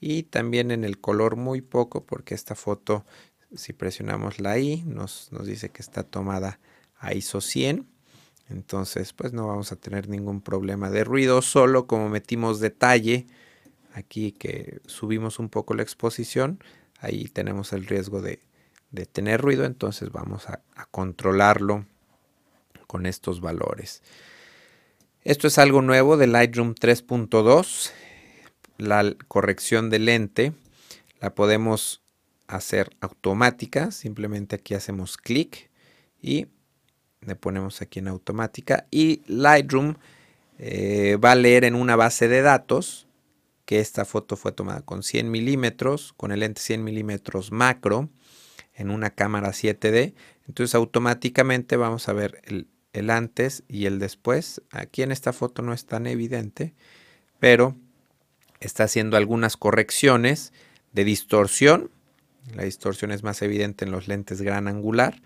y 0.00 0.24
también 0.24 0.70
en 0.70 0.84
el 0.84 0.98
color 0.98 1.36
muy 1.36 1.60
poco 1.60 2.04
porque 2.04 2.34
esta 2.34 2.54
foto 2.54 3.04
si 3.54 3.72
presionamos 3.72 4.40
la 4.40 4.58
I 4.58 4.82
nos, 4.84 5.30
nos 5.32 5.46
dice 5.46 5.70
que 5.70 5.82
está 5.82 6.02
tomada 6.02 6.58
a 6.98 7.14
ISO 7.14 7.40
100 7.40 7.86
entonces 8.48 9.12
pues 9.12 9.32
no 9.32 9.46
vamos 9.46 9.72
a 9.72 9.76
tener 9.76 10.08
ningún 10.08 10.40
problema 10.40 10.90
de 10.90 11.04
ruido 11.04 11.42
solo 11.42 11.86
como 11.86 12.08
metimos 12.08 12.60
detalle 12.60 13.26
aquí 13.94 14.32
que 14.32 14.80
subimos 14.86 15.38
un 15.38 15.48
poco 15.48 15.74
la 15.74 15.82
exposición 15.82 16.62
ahí 17.00 17.26
tenemos 17.26 17.72
el 17.72 17.86
riesgo 17.86 18.22
de, 18.22 18.40
tener 19.12 19.40
ruido 19.40 19.64
entonces 19.64 20.10
vamos 20.10 20.48
a 20.48 20.62
controlarlo 20.90 21.84
con 22.86 23.06
estos 23.06 23.40
valores 23.40 24.02
esto 25.24 25.46
es 25.48 25.58
algo 25.58 25.82
nuevo 25.82 26.16
de 26.16 26.26
Lightroom 26.26 26.74
3.2 26.74 27.92
la 28.78 29.14
corrección 29.26 29.90
de 29.90 29.98
lente 29.98 30.52
la 31.20 31.34
podemos 31.34 32.00
hacer 32.46 32.96
automática. 33.00 33.90
Simplemente 33.90 34.56
aquí 34.56 34.74
hacemos 34.74 35.16
clic 35.16 35.68
y 36.22 36.46
le 37.20 37.34
ponemos 37.34 37.82
aquí 37.82 37.98
en 37.98 38.08
automática. 38.08 38.86
Y 38.90 39.22
Lightroom 39.26 39.96
eh, 40.58 41.18
va 41.22 41.32
a 41.32 41.36
leer 41.36 41.64
en 41.64 41.74
una 41.74 41.96
base 41.96 42.28
de 42.28 42.40
datos 42.40 43.06
que 43.64 43.80
esta 43.80 44.04
foto 44.04 44.36
fue 44.36 44.52
tomada 44.52 44.80
con 44.80 45.02
100 45.02 45.30
milímetros, 45.30 46.14
con 46.16 46.32
el 46.32 46.40
lente 46.40 46.62
100 46.62 46.82
milímetros 46.82 47.52
macro, 47.52 48.08
en 48.74 48.90
una 48.90 49.10
cámara 49.10 49.50
7D. 49.50 50.14
Entonces 50.46 50.74
automáticamente 50.74 51.76
vamos 51.76 52.08
a 52.08 52.12
ver 52.12 52.40
el, 52.44 52.68
el 52.98 53.10
antes 53.10 53.62
y 53.68 53.86
el 53.86 53.98
después. 53.98 54.62
Aquí 54.70 55.02
en 55.02 55.12
esta 55.12 55.32
foto 55.32 55.62
no 55.62 55.72
es 55.72 55.86
tan 55.86 56.06
evidente, 56.06 56.74
pero 57.38 57.76
está 58.60 58.84
haciendo 58.84 59.16
algunas 59.16 59.56
correcciones 59.56 60.52
de 60.92 61.04
distorsión. 61.04 61.90
La 62.54 62.64
distorsión 62.64 63.10
es 63.12 63.22
más 63.22 63.42
evidente 63.42 63.84
en 63.84 63.90
los 63.90 64.08
lentes 64.08 64.42
gran 64.42 64.68
angular. 64.68 65.20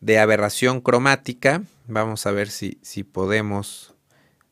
De 0.00 0.18
aberración 0.18 0.80
cromática, 0.80 1.62
vamos 1.86 2.26
a 2.26 2.30
ver 2.30 2.50
si, 2.50 2.78
si 2.82 3.02
podemos 3.02 3.94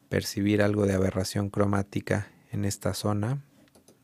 percibir 0.09 0.63
algo 0.63 0.87
de 0.87 0.95
aberración 0.95 1.51
cromática 1.51 2.29
en 2.51 2.65
esta 2.65 2.95
zona. 2.95 3.43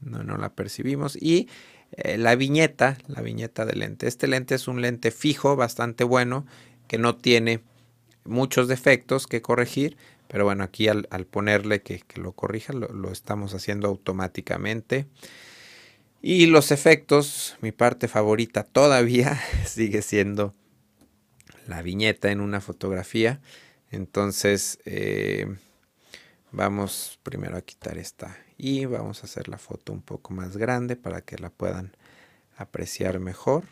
No, 0.00 0.22
no 0.22 0.36
la 0.36 0.54
percibimos. 0.54 1.16
Y 1.16 1.48
eh, 1.92 2.18
la 2.18 2.36
viñeta, 2.36 2.98
la 3.06 3.22
viñeta 3.22 3.64
del 3.64 3.80
lente. 3.80 4.06
Este 4.06 4.28
lente 4.28 4.54
es 4.54 4.68
un 4.68 4.80
lente 4.80 5.10
fijo, 5.10 5.56
bastante 5.56 6.04
bueno, 6.04 6.46
que 6.88 6.98
no 6.98 7.16
tiene 7.16 7.62
muchos 8.24 8.68
defectos 8.68 9.26
que 9.26 9.42
corregir, 9.42 9.96
pero 10.28 10.44
bueno, 10.44 10.62
aquí 10.64 10.88
al, 10.88 11.06
ponerle 11.28 11.82
que, 11.82 12.04
lo 12.14 12.32
corrija, 12.32 12.72
lo, 12.72 13.10
estamos 13.10 13.54
haciendo 13.54 13.88
automáticamente. 13.88 15.06
Y 16.22 16.46
los 16.46 16.70
efectos, 16.70 17.56
mi 17.60 17.72
parte 17.72 18.06
favorita 18.06 18.62
todavía 18.62 19.40
sigue 19.66 20.02
siendo 20.02 20.54
la 21.66 21.82
viñeta 21.82 22.30
en 22.30 22.40
una 22.40 22.60
fotografía. 22.60 23.40
Entonces, 23.90 24.78
eh, 24.84 25.46
vamos 26.52 27.18
primero 27.22 27.56
a 27.56 27.62
quitar 27.62 27.98
esta 27.98 28.36
y 28.56 28.84
vamos 28.84 29.22
a 29.22 29.26
hacer 29.26 29.48
la 29.48 29.58
foto 29.58 29.92
un 29.92 30.02
poco 30.02 30.32
más 30.32 30.56
grande 30.56 30.94
para 30.94 31.22
que 31.22 31.38
la 31.38 31.50
puedan 31.50 31.96
apreciar 32.56 33.18
mejor. 33.18 33.64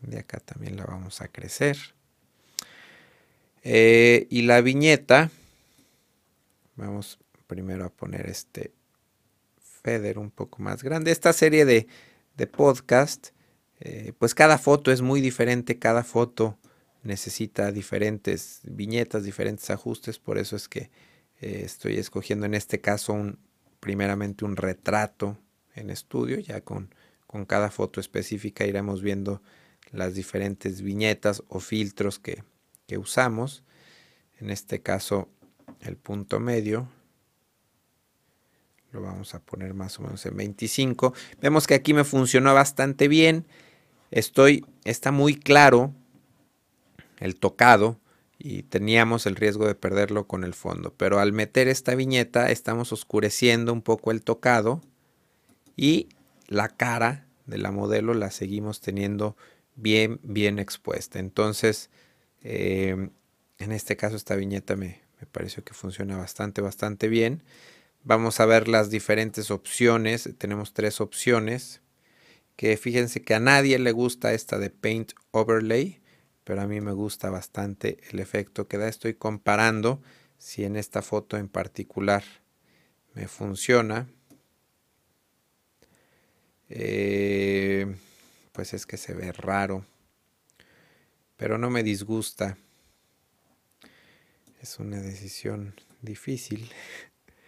De 0.00 0.18
acá 0.18 0.40
también 0.40 0.76
la 0.76 0.84
vamos 0.84 1.20
a 1.20 1.28
crecer. 1.28 1.76
Eh, 3.62 4.26
y 4.30 4.42
la 4.42 4.60
viñeta 4.60 5.30
Vamos 6.76 7.18
primero 7.46 7.84
a 7.84 7.90
poner 7.90 8.28
este 8.28 8.72
feather 9.82 10.18
un 10.18 10.30
poco 10.30 10.62
más 10.62 10.82
grande. 10.82 11.10
Esta 11.10 11.32
serie 11.32 11.64
de, 11.64 11.86
podcast, 12.46 13.28
eh, 13.78 14.12
pues 14.18 14.34
cada 14.34 14.58
foto 14.58 14.90
es 14.90 15.02
muy 15.02 15.20
diferente, 15.20 15.78
cada 15.78 16.02
foto 16.02 16.58
necesita 17.02 17.70
diferentes 17.70 18.60
viñetas, 18.64 19.22
diferentes 19.22 19.70
ajustes, 19.70 20.18
por 20.18 20.38
eso 20.38 20.56
es 20.56 20.68
que 20.68 20.90
eh, 21.40 21.62
estoy 21.64 21.98
escogiendo 21.98 22.46
en 22.46 22.54
este 22.54 22.80
caso 22.80 23.12
un, 23.12 23.38
primeramente 23.78 24.44
un 24.44 24.56
retrato 24.56 25.38
en 25.74 25.90
estudio, 25.90 26.38
ya 26.40 26.62
con, 26.62 26.92
con 27.26 27.44
cada 27.44 27.70
foto 27.70 28.00
específica 28.00 28.66
iremos 28.66 29.02
viendo 29.02 29.42
las 29.92 30.14
diferentes 30.14 30.80
viñetas 30.80 31.42
o 31.48 31.60
filtros 31.60 32.18
que, 32.18 32.42
que 32.86 32.98
usamos. 32.98 33.64
En 34.38 34.50
este 34.50 34.82
caso 34.82 35.28
el 35.80 35.96
punto 35.96 36.40
medio 36.40 36.88
lo 38.92 39.00
vamos 39.00 39.34
a 39.34 39.40
poner 39.40 39.74
más 39.74 39.98
o 39.98 40.02
menos 40.02 40.24
en 40.26 40.36
25. 40.36 41.14
Vemos 41.40 41.66
que 41.66 41.74
aquí 41.74 41.94
me 41.94 42.04
funcionó 42.04 42.54
bastante 42.54 43.08
bien. 43.08 43.46
Estoy, 44.10 44.66
está 44.84 45.10
muy 45.10 45.34
claro 45.34 45.94
el 47.18 47.36
tocado 47.36 47.98
y 48.38 48.64
teníamos 48.64 49.26
el 49.26 49.36
riesgo 49.36 49.66
de 49.66 49.74
perderlo 49.74 50.26
con 50.26 50.44
el 50.44 50.52
fondo. 50.52 50.92
Pero 50.96 51.20
al 51.20 51.32
meter 51.32 51.68
esta 51.68 51.94
viñeta 51.94 52.50
estamos 52.50 52.92
oscureciendo 52.92 53.72
un 53.72 53.80
poco 53.80 54.10
el 54.10 54.22
tocado 54.22 54.82
y 55.76 56.08
la 56.48 56.68
cara 56.68 57.26
de 57.46 57.58
la 57.58 57.72
modelo 57.72 58.12
la 58.12 58.30
seguimos 58.30 58.80
teniendo 58.80 59.36
bien, 59.74 60.20
bien 60.22 60.58
expuesta. 60.58 61.18
Entonces, 61.18 61.88
eh, 62.42 63.10
en 63.58 63.72
este 63.72 63.96
caso 63.96 64.16
esta 64.16 64.34
viñeta 64.36 64.76
me, 64.76 65.00
me 65.20 65.26
pareció 65.26 65.64
que 65.64 65.74
funciona 65.74 66.16
bastante, 66.16 66.60
bastante 66.60 67.08
bien. 67.08 67.42
Vamos 68.04 68.40
a 68.40 68.46
ver 68.46 68.66
las 68.66 68.90
diferentes 68.90 69.50
opciones. 69.52 70.28
Tenemos 70.38 70.74
tres 70.74 71.00
opciones. 71.00 71.80
Que 72.56 72.76
fíjense 72.76 73.22
que 73.22 73.34
a 73.34 73.40
nadie 73.40 73.78
le 73.78 73.92
gusta 73.92 74.32
esta 74.32 74.58
de 74.58 74.70
Paint 74.70 75.12
Overlay. 75.30 76.00
Pero 76.44 76.60
a 76.60 76.66
mí 76.66 76.80
me 76.80 76.92
gusta 76.92 77.30
bastante 77.30 77.98
el 78.10 78.18
efecto 78.18 78.66
que 78.66 78.78
da. 78.78 78.88
Estoy 78.88 79.14
comparando 79.14 80.02
si 80.38 80.64
en 80.64 80.76
esta 80.76 81.02
foto 81.02 81.36
en 81.36 81.48
particular 81.48 82.24
me 83.14 83.28
funciona. 83.28 84.08
Eh, 86.68 87.94
pues 88.50 88.74
es 88.74 88.86
que 88.86 88.96
se 88.96 89.14
ve 89.14 89.30
raro. 89.30 89.84
Pero 91.42 91.58
no 91.58 91.70
me 91.70 91.82
disgusta. 91.82 92.56
Es 94.60 94.78
una 94.78 95.00
decisión 95.00 95.74
difícil. 96.00 96.70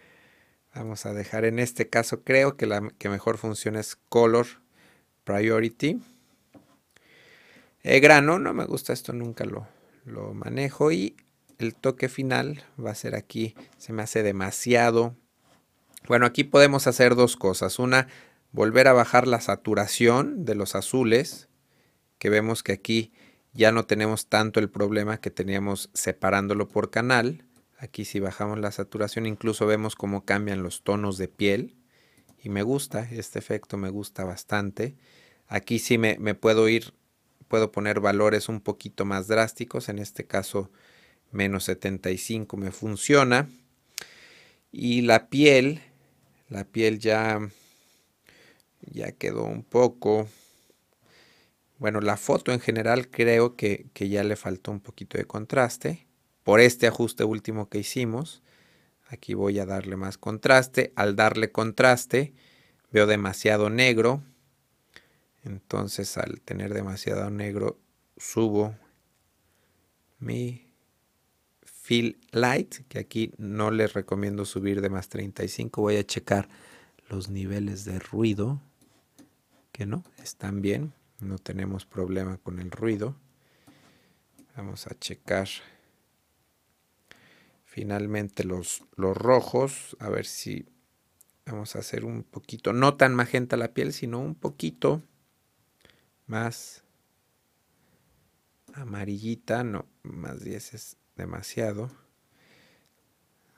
Vamos 0.75 1.05
a 1.05 1.13
dejar 1.13 1.45
en 1.45 1.59
este 1.59 1.87
caso, 1.87 2.21
creo 2.21 2.57
que 2.57 2.65
la 2.65 2.89
que 2.97 3.07
mejor 3.07 3.37
funciona 3.37 3.79
es 3.79 3.95
Color 4.09 4.47
Priority. 5.23 6.01
El 7.83 8.01
grano, 8.01 8.37
no 8.37 8.53
me 8.53 8.65
gusta 8.65 8.91
esto, 8.91 9.13
nunca 9.13 9.45
lo, 9.45 9.65
lo 10.03 10.33
manejo. 10.33 10.91
Y 10.91 11.15
el 11.57 11.73
toque 11.73 12.09
final 12.09 12.65
va 12.77 12.91
a 12.91 12.95
ser 12.95 13.15
aquí, 13.15 13.55
se 13.77 13.93
me 13.93 14.03
hace 14.03 14.23
demasiado. 14.23 15.15
Bueno, 16.05 16.25
aquí 16.25 16.43
podemos 16.43 16.85
hacer 16.87 17.15
dos 17.15 17.37
cosas. 17.37 17.79
Una, 17.79 18.09
volver 18.51 18.89
a 18.89 18.93
bajar 18.93 19.25
la 19.25 19.39
saturación 19.39 20.43
de 20.43 20.55
los 20.55 20.75
azules, 20.75 21.47
que 22.19 22.29
vemos 22.29 22.61
que 22.61 22.73
aquí 22.73 23.13
ya 23.55 23.71
no 23.71 23.85
tenemos 23.85 24.27
tanto 24.27 24.59
el 24.59 24.69
problema 24.69 25.21
que 25.21 25.31
teníamos 25.31 25.89
separándolo 25.93 26.67
por 26.67 26.91
canal. 26.91 27.45
Aquí 27.77 28.03
si 28.03 28.19
bajamos 28.19 28.59
la 28.59 28.71
saturación 28.71 29.25
incluso 29.25 29.65
vemos 29.65 29.95
cómo 29.95 30.25
cambian 30.25 30.61
los 30.61 30.83
tonos 30.83 31.17
de 31.17 31.29
piel. 31.29 31.77
Y 32.43 32.49
me 32.49 32.63
gusta, 32.63 33.09
este 33.09 33.39
efecto 33.39 33.77
me 33.77 33.89
gusta 33.89 34.25
bastante. 34.25 34.97
Aquí 35.47 35.79
sí 35.79 35.97
me, 35.97 36.17
puedo 36.35 36.67
ir, 36.67 36.93
puedo 37.47 37.71
poner 37.71 38.01
valores 38.01 38.49
un 38.49 38.59
poquito 38.59 39.05
más 39.05 39.27
drásticos. 39.27 39.87
En 39.87 39.99
este 39.99 40.27
caso 40.27 40.69
menos 41.31 41.63
75 41.63 42.57
me 42.57 42.71
funciona. 42.71 43.49
Y 44.69 45.01
la 45.01 45.29
piel, 45.29 45.81
la 46.49 46.65
piel 46.65 46.99
ya, 46.99 47.39
ya 48.81 49.13
quedó 49.13 49.45
un 49.45 49.63
poco 49.63 50.27
bueno, 51.77 51.99
la 51.99 52.17
foto 52.17 52.51
en 52.51 52.59
general 52.59 53.09
creo 53.09 53.55
que, 53.55 53.89
ya 53.95 54.23
le 54.23 54.35
faltó 54.35 54.71
un 54.71 54.79
poquito 54.79 55.17
de 55.17 55.25
contraste 55.25 56.07
por 56.43 56.59
este 56.59 56.87
ajuste 56.87 57.23
último 57.23 57.69
que 57.69 57.79
hicimos. 57.79 58.41
aquí 59.07 59.33
voy 59.33 59.59
a 59.59 59.65
darle 59.65 59.97
más 59.97 60.17
contraste. 60.17 60.93
Al 60.95 61.15
darle 61.15 61.51
contraste, 61.51 62.33
veo 62.91 63.07
demasiado 63.07 63.69
negro. 63.69 64.23
Entonces 65.43 66.17
al 66.17 66.41
tener 66.41 66.73
demasiado 66.73 67.29
negro, 67.29 67.77
subo 68.17 68.75
mi 70.19 70.65
fill 71.65 72.17
light, 72.31 72.75
que 72.87 72.99
aquí 72.99 73.31
no 73.37 73.69
les 73.69 73.93
recomiendo 73.93 74.45
subir 74.45 74.81
de 74.81 74.89
más 74.89 75.09
35. 75.09 75.81
Voy 75.81 75.97
a 75.97 76.05
checar 76.05 76.47
los 77.09 77.29
niveles 77.29 77.85
de 77.85 77.99
ruido, 77.99 78.61
que 79.71 79.85
no, 79.85 80.03
están 80.17 80.61
bien. 80.61 80.93
No 81.19 81.37
tenemos 81.37 81.85
problema 81.85 82.37
con 82.37 82.59
el 82.59 82.71
ruido. 82.71 83.15
Vamos 84.57 84.87
a 84.87 84.97
checar 84.99 85.47
finalmente 87.63 88.43
los, 88.43 88.83
los 88.95 89.15
rojos. 89.15 89.95
A 89.99 90.09
ver 90.09 90.25
si 90.25 90.65
vamos 91.45 91.75
a 91.75 91.79
hacer 91.79 92.05
un 92.05 92.23
poquito, 92.23 92.73
no 92.73 92.95
tan 92.95 93.13
magenta 93.15 93.57
la 93.57 93.73
piel, 93.73 93.93
sino 93.93 94.19
un 94.19 94.35
poquito 94.35 95.03
más 96.25 96.83
amarillita. 98.73 99.63
No, 99.63 99.85
más 100.03 100.43
10 100.43 100.73
es 100.73 100.97
demasiado. 101.15 101.89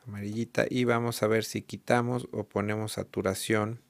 Amarillita. 0.05 0.65
Y 0.69 0.85
vamos 0.85 1.23
a 1.23 1.27
ver 1.27 1.43
si 1.43 1.63
quitamos 1.63 2.27
o 2.31 2.43
ponemos 2.47 2.93
saturación 2.93 3.81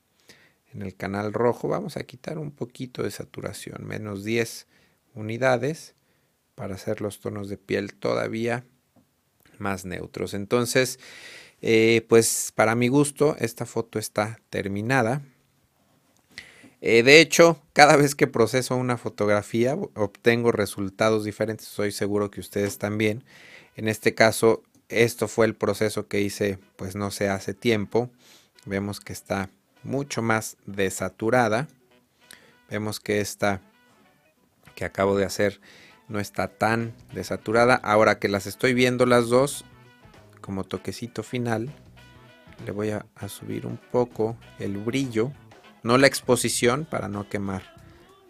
en 0.74 0.82
el 0.82 0.96
canal 0.96 1.34
rojo. 1.34 1.68
Vamos 1.68 1.98
a 1.98 2.04
quitar 2.04 2.38
un 2.38 2.52
poquito 2.52 3.04
de 3.04 3.12
saturación, 3.12 3.86
menos 3.86 4.24
10 4.24 4.68
unidades 5.14 5.96
para 6.56 6.76
hacer 6.76 7.02
los 7.02 7.20
tonos 7.20 7.50
de 7.50 7.58
piel 7.58 7.94
todavía 7.94 8.66
más 9.60 9.86
neutros. 9.86 10.34
Entonces, 10.34 11.00
eh, 11.62 12.06
pues 12.08 12.52
para 12.56 12.76
mi 12.76 12.88
gusto, 12.88 13.36
esta 13.40 13.66
foto 13.66 14.00
está 14.00 14.40
terminada. 14.50 15.22
Eh, 16.82 17.02
de 17.04 17.22
hecho, 17.22 17.62
cada 17.74 17.96
vez 17.96 18.14
que 18.14 18.28
proceso 18.28 18.76
una 18.76 18.98
fotografía, 18.98 19.76
obtengo 19.96 20.52
resultados 20.52 21.24
diferentes. 21.24 21.68
Soy 21.68 21.92
seguro 21.92 22.30
que 22.30 22.40
ustedes 22.40 22.78
también. 22.78 23.24
En 23.76 23.88
este 23.88 24.14
caso, 24.14 24.64
esto 24.90 25.28
fue 25.28 25.48
el 25.48 25.56
proceso 25.56 26.08
que 26.08 26.22
hice, 26.22 26.60
pues 26.76 26.96
no 26.96 27.12
sé, 27.12 27.30
hace 27.30 27.54
tiempo. 27.54 28.10
Vemos 28.66 29.00
que 29.00 29.14
está 29.14 29.50
mucho 29.88 30.22
más 30.22 30.58
desaturada. 30.66 31.68
Vemos 32.70 33.00
que 33.00 33.22
esta 33.22 33.62
que 34.76 34.86
acabo 34.86 35.18
de 35.18 35.26
hacer 35.26 35.60
no 36.08 36.20
está 36.20 36.48
tan 36.48 36.94
desaturada. 37.14 37.76
Ahora 37.76 38.20
que 38.20 38.28
las 38.28 38.46
estoy 38.46 38.74
viendo 38.74 39.06
las 39.06 39.30
dos, 39.30 39.66
como 40.42 40.64
toquecito 40.64 41.24
final, 41.24 41.74
le 42.66 42.72
voy 42.72 42.92
a, 42.92 43.06
subir 43.28 43.66
un 43.66 43.78
poco 43.78 44.38
el 44.60 44.78
brillo, 44.78 45.32
no 45.84 45.98
la 45.98 46.08
exposición 46.08 46.86
para 46.86 47.08
no 47.08 47.28
quemar 47.28 47.64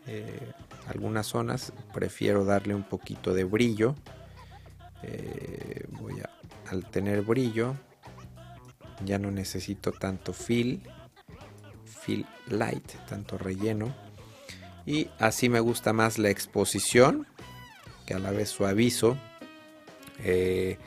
eh, 0.06 0.54
algunas 0.88 1.28
zonas, 1.28 1.74
prefiero 1.94 2.46
darle 2.46 2.76
un 2.76 2.84
poquito 2.84 3.34
de 3.34 3.44
brillo. 3.44 3.96
Eh, 5.04 5.86
voy 6.00 6.20
a, 6.22 6.30
al 6.70 6.90
tener 6.90 7.24
brillo, 7.24 7.76
ya 9.06 9.20
no 9.20 9.32
necesito 9.32 9.92
tanto 9.92 10.34
fill, 10.34 10.82
light, 12.50 12.92
tanto 13.08 13.38
relleno. 13.38 13.94
Y 14.86 15.10
así 15.20 15.50
me 15.50 15.60
gusta 15.60 15.94
más 15.94 16.18
la 16.18 16.30
exposición 16.30 17.28
que 18.06 18.14
a 18.14 18.20
la 18.20 18.32
vez 18.32 18.50
suavizo 18.50 19.18
eh, 20.24 20.78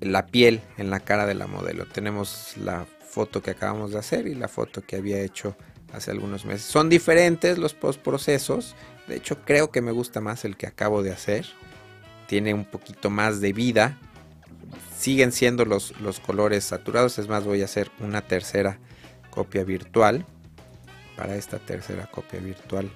la 0.00 0.26
piel 0.26 0.60
en 0.76 0.90
la 0.90 1.00
cara 1.00 1.26
de 1.26 1.34
la 1.34 1.46
modelo. 1.46 1.86
Tenemos 1.86 2.56
la 2.56 2.86
foto 3.08 3.42
que 3.42 3.52
acabamos 3.52 3.92
de 3.92 3.98
hacer 3.98 4.26
y 4.26 4.34
la 4.34 4.48
foto 4.48 4.82
que 4.82 4.96
había 4.96 5.20
hecho 5.20 5.56
hace 5.92 6.10
algunos 6.10 6.44
meses. 6.44 6.66
Son 6.66 6.88
diferentes 6.88 7.58
los 7.58 7.74
postprocesos. 7.74 8.74
De 9.06 9.16
hecho, 9.16 9.44
creo 9.44 9.70
que 9.70 9.80
me 9.80 9.92
gusta 9.92 10.20
más 10.20 10.44
el 10.44 10.56
que 10.56 10.66
acabo 10.66 11.02
de 11.02 11.12
hacer. 11.12 11.46
Tiene 12.26 12.52
un 12.52 12.64
poquito 12.64 13.10
más 13.10 13.40
de 13.40 13.52
vida. 13.52 13.98
Siguen 14.98 15.30
siendo 15.30 15.64
los, 15.64 15.98
los 16.00 16.18
colores 16.18 16.64
saturados. 16.64 17.18
Es 17.18 17.28
más, 17.28 17.44
voy 17.44 17.62
a 17.62 17.66
hacer 17.66 17.90
una 18.00 18.22
tercera 18.22 18.80
copia 19.34 19.64
virtual. 19.64 20.24
Para 21.16 21.36
esta 21.36 21.58
tercera 21.58 22.06
copia 22.06 22.40
virtual 22.40 22.90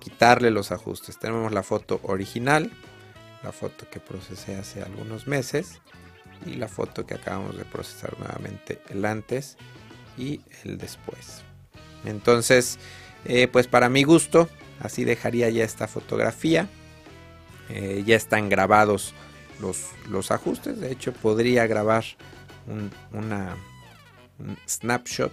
quitarle 0.00 0.50
los 0.50 0.72
ajustes. 0.72 1.18
Tenemos 1.18 1.52
la 1.52 1.62
foto 1.62 2.00
original, 2.02 2.72
la 3.44 3.52
foto 3.52 3.88
que 3.90 4.00
procesé 4.00 4.56
hace 4.56 4.82
algunos 4.82 5.26
meses 5.26 5.80
y 6.46 6.54
la 6.54 6.68
foto 6.68 7.06
que 7.06 7.14
acabamos 7.14 7.56
de 7.56 7.64
procesar 7.64 8.18
nuevamente 8.18 8.80
el 8.88 9.04
antes 9.04 9.56
y 10.18 10.40
el 10.64 10.78
después. 10.78 11.42
Entonces, 12.04 12.78
eh, 13.26 13.46
pues 13.46 13.66
para 13.66 13.88
mi 13.88 14.02
gusto, 14.02 14.48
así 14.80 15.04
dejaría 15.04 15.50
ya 15.50 15.64
esta 15.64 15.86
fotografía. 15.86 16.68
Eh, 17.68 18.02
ya 18.04 18.16
están 18.16 18.48
grabados 18.48 19.14
los, 19.60 19.90
los, 20.08 20.32
ajustes. 20.32 20.80
De 20.80 20.90
hecho, 20.90 21.12
podría 21.12 21.66
grabar 21.66 22.04
un, 22.66 22.90
una, 23.12 23.54
un 24.38 24.56
snapshot 24.66 25.32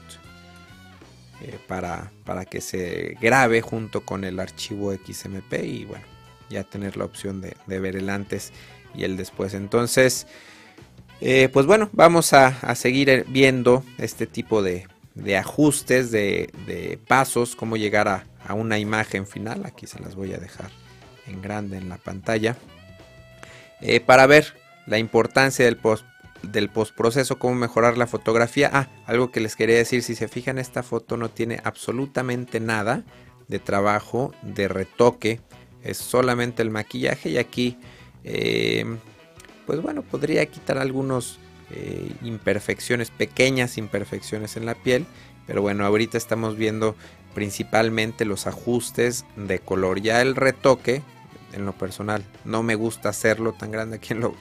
eh, 1.42 1.58
para, 1.68 2.12
para, 2.26 2.46
que 2.46 2.62
se 2.62 3.18
grabe 3.22 3.62
junto 3.62 4.02
con 4.02 4.24
el 4.24 4.40
archivo 4.40 4.94
XMP 4.94 5.54
y 5.64 5.86
bueno, 5.86 6.06
ya 6.50 6.64
tener 6.64 6.98
la 6.98 7.06
opción 7.06 7.42
de, 7.42 7.56
ver 7.80 7.96
el 7.96 8.10
antes 8.10 8.52
y 8.96 9.04
el 9.04 9.18
después. 9.18 9.54
Entonces, 9.54 10.28
eh, 11.22 11.50
pues 11.52 11.66
bueno, 11.66 11.90
vamos 11.94 12.34
a, 12.34 12.76
seguir 12.76 13.26
viendo 13.28 13.84
este 13.98 14.28
tipo 14.28 14.62
de, 14.64 14.88
ajustes, 15.38 16.12
de, 16.12 17.00
pasos, 17.08 17.56
cómo 17.56 17.78
llegar 17.78 18.08
a, 18.08 18.26
a, 18.46 18.54
una 18.54 18.80
imagen 18.80 19.28
final. 19.28 19.66
Aquí 19.66 19.88
se 19.88 20.00
las 20.00 20.16
voy 20.16 20.34
a 20.34 20.38
dejar 20.38 20.72
en 21.28 21.42
grande 21.42 21.78
en 21.78 21.90
la 21.90 21.98
pantalla. 21.98 22.58
Eh, 23.82 24.00
para 24.00 24.26
ver 24.26 24.56
la 24.88 24.98
importancia 24.98 25.66
del 25.66 25.78
post 25.78 26.06
del 26.44 26.70
postproceso, 26.70 27.40
cómo 27.40 27.56
mejorar 27.56 27.98
la 27.98 28.08
fotografía. 28.08 28.70
Ah, 28.74 28.88
algo 29.06 29.32
que 29.32 29.40
les 29.40 29.56
quería 29.56 29.78
decir, 29.78 30.04
si 30.04 30.16
se 30.16 30.28
fijan 30.28 30.58
esta 30.58 30.84
foto 30.84 31.18
no 31.18 31.30
tiene 31.30 31.60
absolutamente 31.64 32.60
nada 32.60 33.04
de 33.48 33.60
trabajo, 33.60 34.34
de 34.42 34.68
retoque, 34.68 35.42
es 35.84 35.98
solamente 35.98 36.62
el 36.62 36.70
maquillaje 36.70 37.30
y 37.30 37.38
aquí, 37.38 37.78
eh, 38.24 38.86
pues 39.66 39.82
bueno, 39.82 40.02
podría 40.02 40.46
quitar 40.46 40.78
algunas 40.78 41.40
eh, 41.72 42.12
imperfecciones, 42.24 43.10
pequeñas 43.12 43.78
imperfecciones 43.78 44.58
en 44.58 44.66
la 44.66 44.76
piel, 44.76 45.06
pero 45.46 45.62
bueno, 45.62 45.86
ahorita 45.86 46.18
estamos 46.18 46.58
viendo 46.58 46.96
principalmente 47.34 48.26
los 48.26 48.48
ajustes 48.48 49.26
de 49.36 49.60
color, 49.60 50.02
ya 50.02 50.22
el 50.22 50.36
retoque, 50.36 51.02
en 51.54 51.66
lo 51.66 51.72
personal, 51.74 52.24
no 52.46 52.64
me 52.64 52.76
gusta 52.76 53.10
hacerlo 53.10 53.54
tan 53.54 53.72
grande 53.72 53.98
aquí 53.98 54.14
en 54.14 54.20
lo 54.20 54.36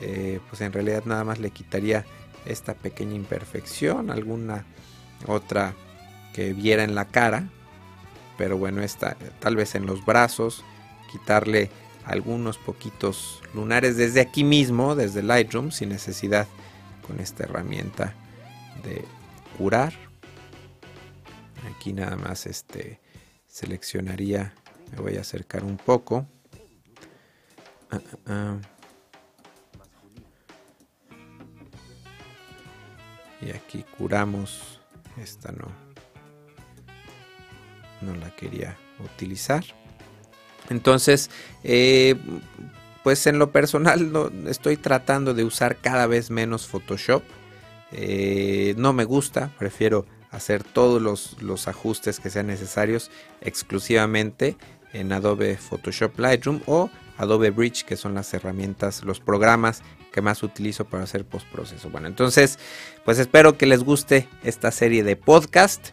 eh, 0.00 0.40
pues 0.48 0.60
en 0.60 0.72
realidad 0.72 1.04
nada 1.04 1.24
más 1.24 1.38
le 1.38 1.50
quitaría 1.50 2.04
esta 2.46 2.74
pequeña 2.74 3.14
imperfección, 3.14 4.10
alguna 4.10 4.64
otra 5.26 5.74
que 6.32 6.52
viera 6.52 6.84
en 6.84 6.94
la 6.94 7.06
cara, 7.06 7.48
pero 8.36 8.56
bueno, 8.56 8.82
esta 8.82 9.16
tal 9.40 9.56
vez 9.56 9.74
en 9.74 9.86
los 9.86 10.04
brazos, 10.04 10.64
quitarle 11.10 11.70
algunos 12.04 12.56
poquitos 12.58 13.42
lunares 13.54 13.96
desde 13.96 14.20
aquí 14.20 14.44
mismo, 14.44 14.94
desde 14.94 15.22
Lightroom, 15.22 15.70
sin 15.70 15.90
necesidad 15.90 16.46
con 17.06 17.20
esta 17.20 17.44
herramienta 17.44 18.14
de 18.84 19.04
curar. 19.56 19.92
Aquí 21.74 21.92
nada 21.92 22.16
más 22.16 22.46
este 22.46 23.00
seleccionaría, 23.46 24.54
me 24.92 25.00
voy 25.00 25.16
a 25.16 25.20
acercar 25.20 25.64
un 25.64 25.76
poco. 25.76 26.26
Ah, 27.90 28.00
ah, 28.12 28.18
ah. 28.26 28.77
Y 33.40 33.50
aquí 33.50 33.84
curamos. 33.96 34.80
Esta 35.16 35.50
no 35.52 35.66
no 38.00 38.14
la 38.14 38.30
quería 38.30 38.76
utilizar. 39.04 39.64
Entonces 40.70 41.30
eh, 41.64 42.16
pues 43.02 43.26
en 43.26 43.38
lo 43.38 43.50
personal 43.50 44.12
no, 44.12 44.30
estoy 44.48 44.76
tratando 44.76 45.34
de 45.34 45.44
usar 45.44 45.76
cada 45.76 46.06
vez 46.06 46.30
menos 46.30 46.66
Photoshop. 46.66 47.22
Eh, 47.90 48.74
no 48.76 48.92
me 48.92 49.04
gusta 49.04 49.50
prefiero 49.58 50.06
hacer 50.30 50.62
todos 50.62 51.00
los, 51.00 51.40
los 51.40 51.68
ajustes 51.68 52.20
que 52.20 52.30
sean 52.30 52.48
necesarios 52.48 53.10
exclusivamente 53.40 54.56
en 54.92 55.12
Adobe 55.12 55.56
Photoshop 55.56 56.18
Lightroom 56.18 56.60
o 56.66 56.90
Adobe 57.16 57.50
Bridge, 57.50 57.84
que 57.84 57.96
son 57.96 58.14
las 58.14 58.32
herramientas, 58.32 59.02
los 59.04 59.20
programas 59.20 59.82
que 60.12 60.20
más 60.20 60.42
utilizo 60.42 60.84
para 60.84 61.04
hacer 61.04 61.24
postproceso. 61.24 61.90
Bueno, 61.90 62.06
entonces, 62.06 62.58
pues 63.04 63.18
espero 63.18 63.56
que 63.56 63.66
les 63.66 63.82
guste 63.82 64.28
esta 64.42 64.70
serie 64.70 65.02
de 65.02 65.16
podcast 65.16 65.88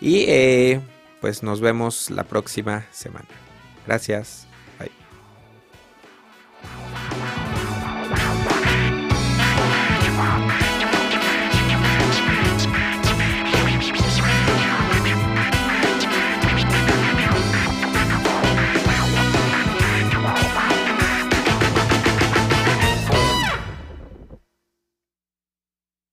y 0.00 0.24
eh, 0.28 0.80
pues 1.20 1.42
nos 1.42 1.60
vemos 1.60 2.10
la 2.10 2.24
próxima 2.24 2.86
semana. 2.92 3.28
Gracias. 3.86 4.45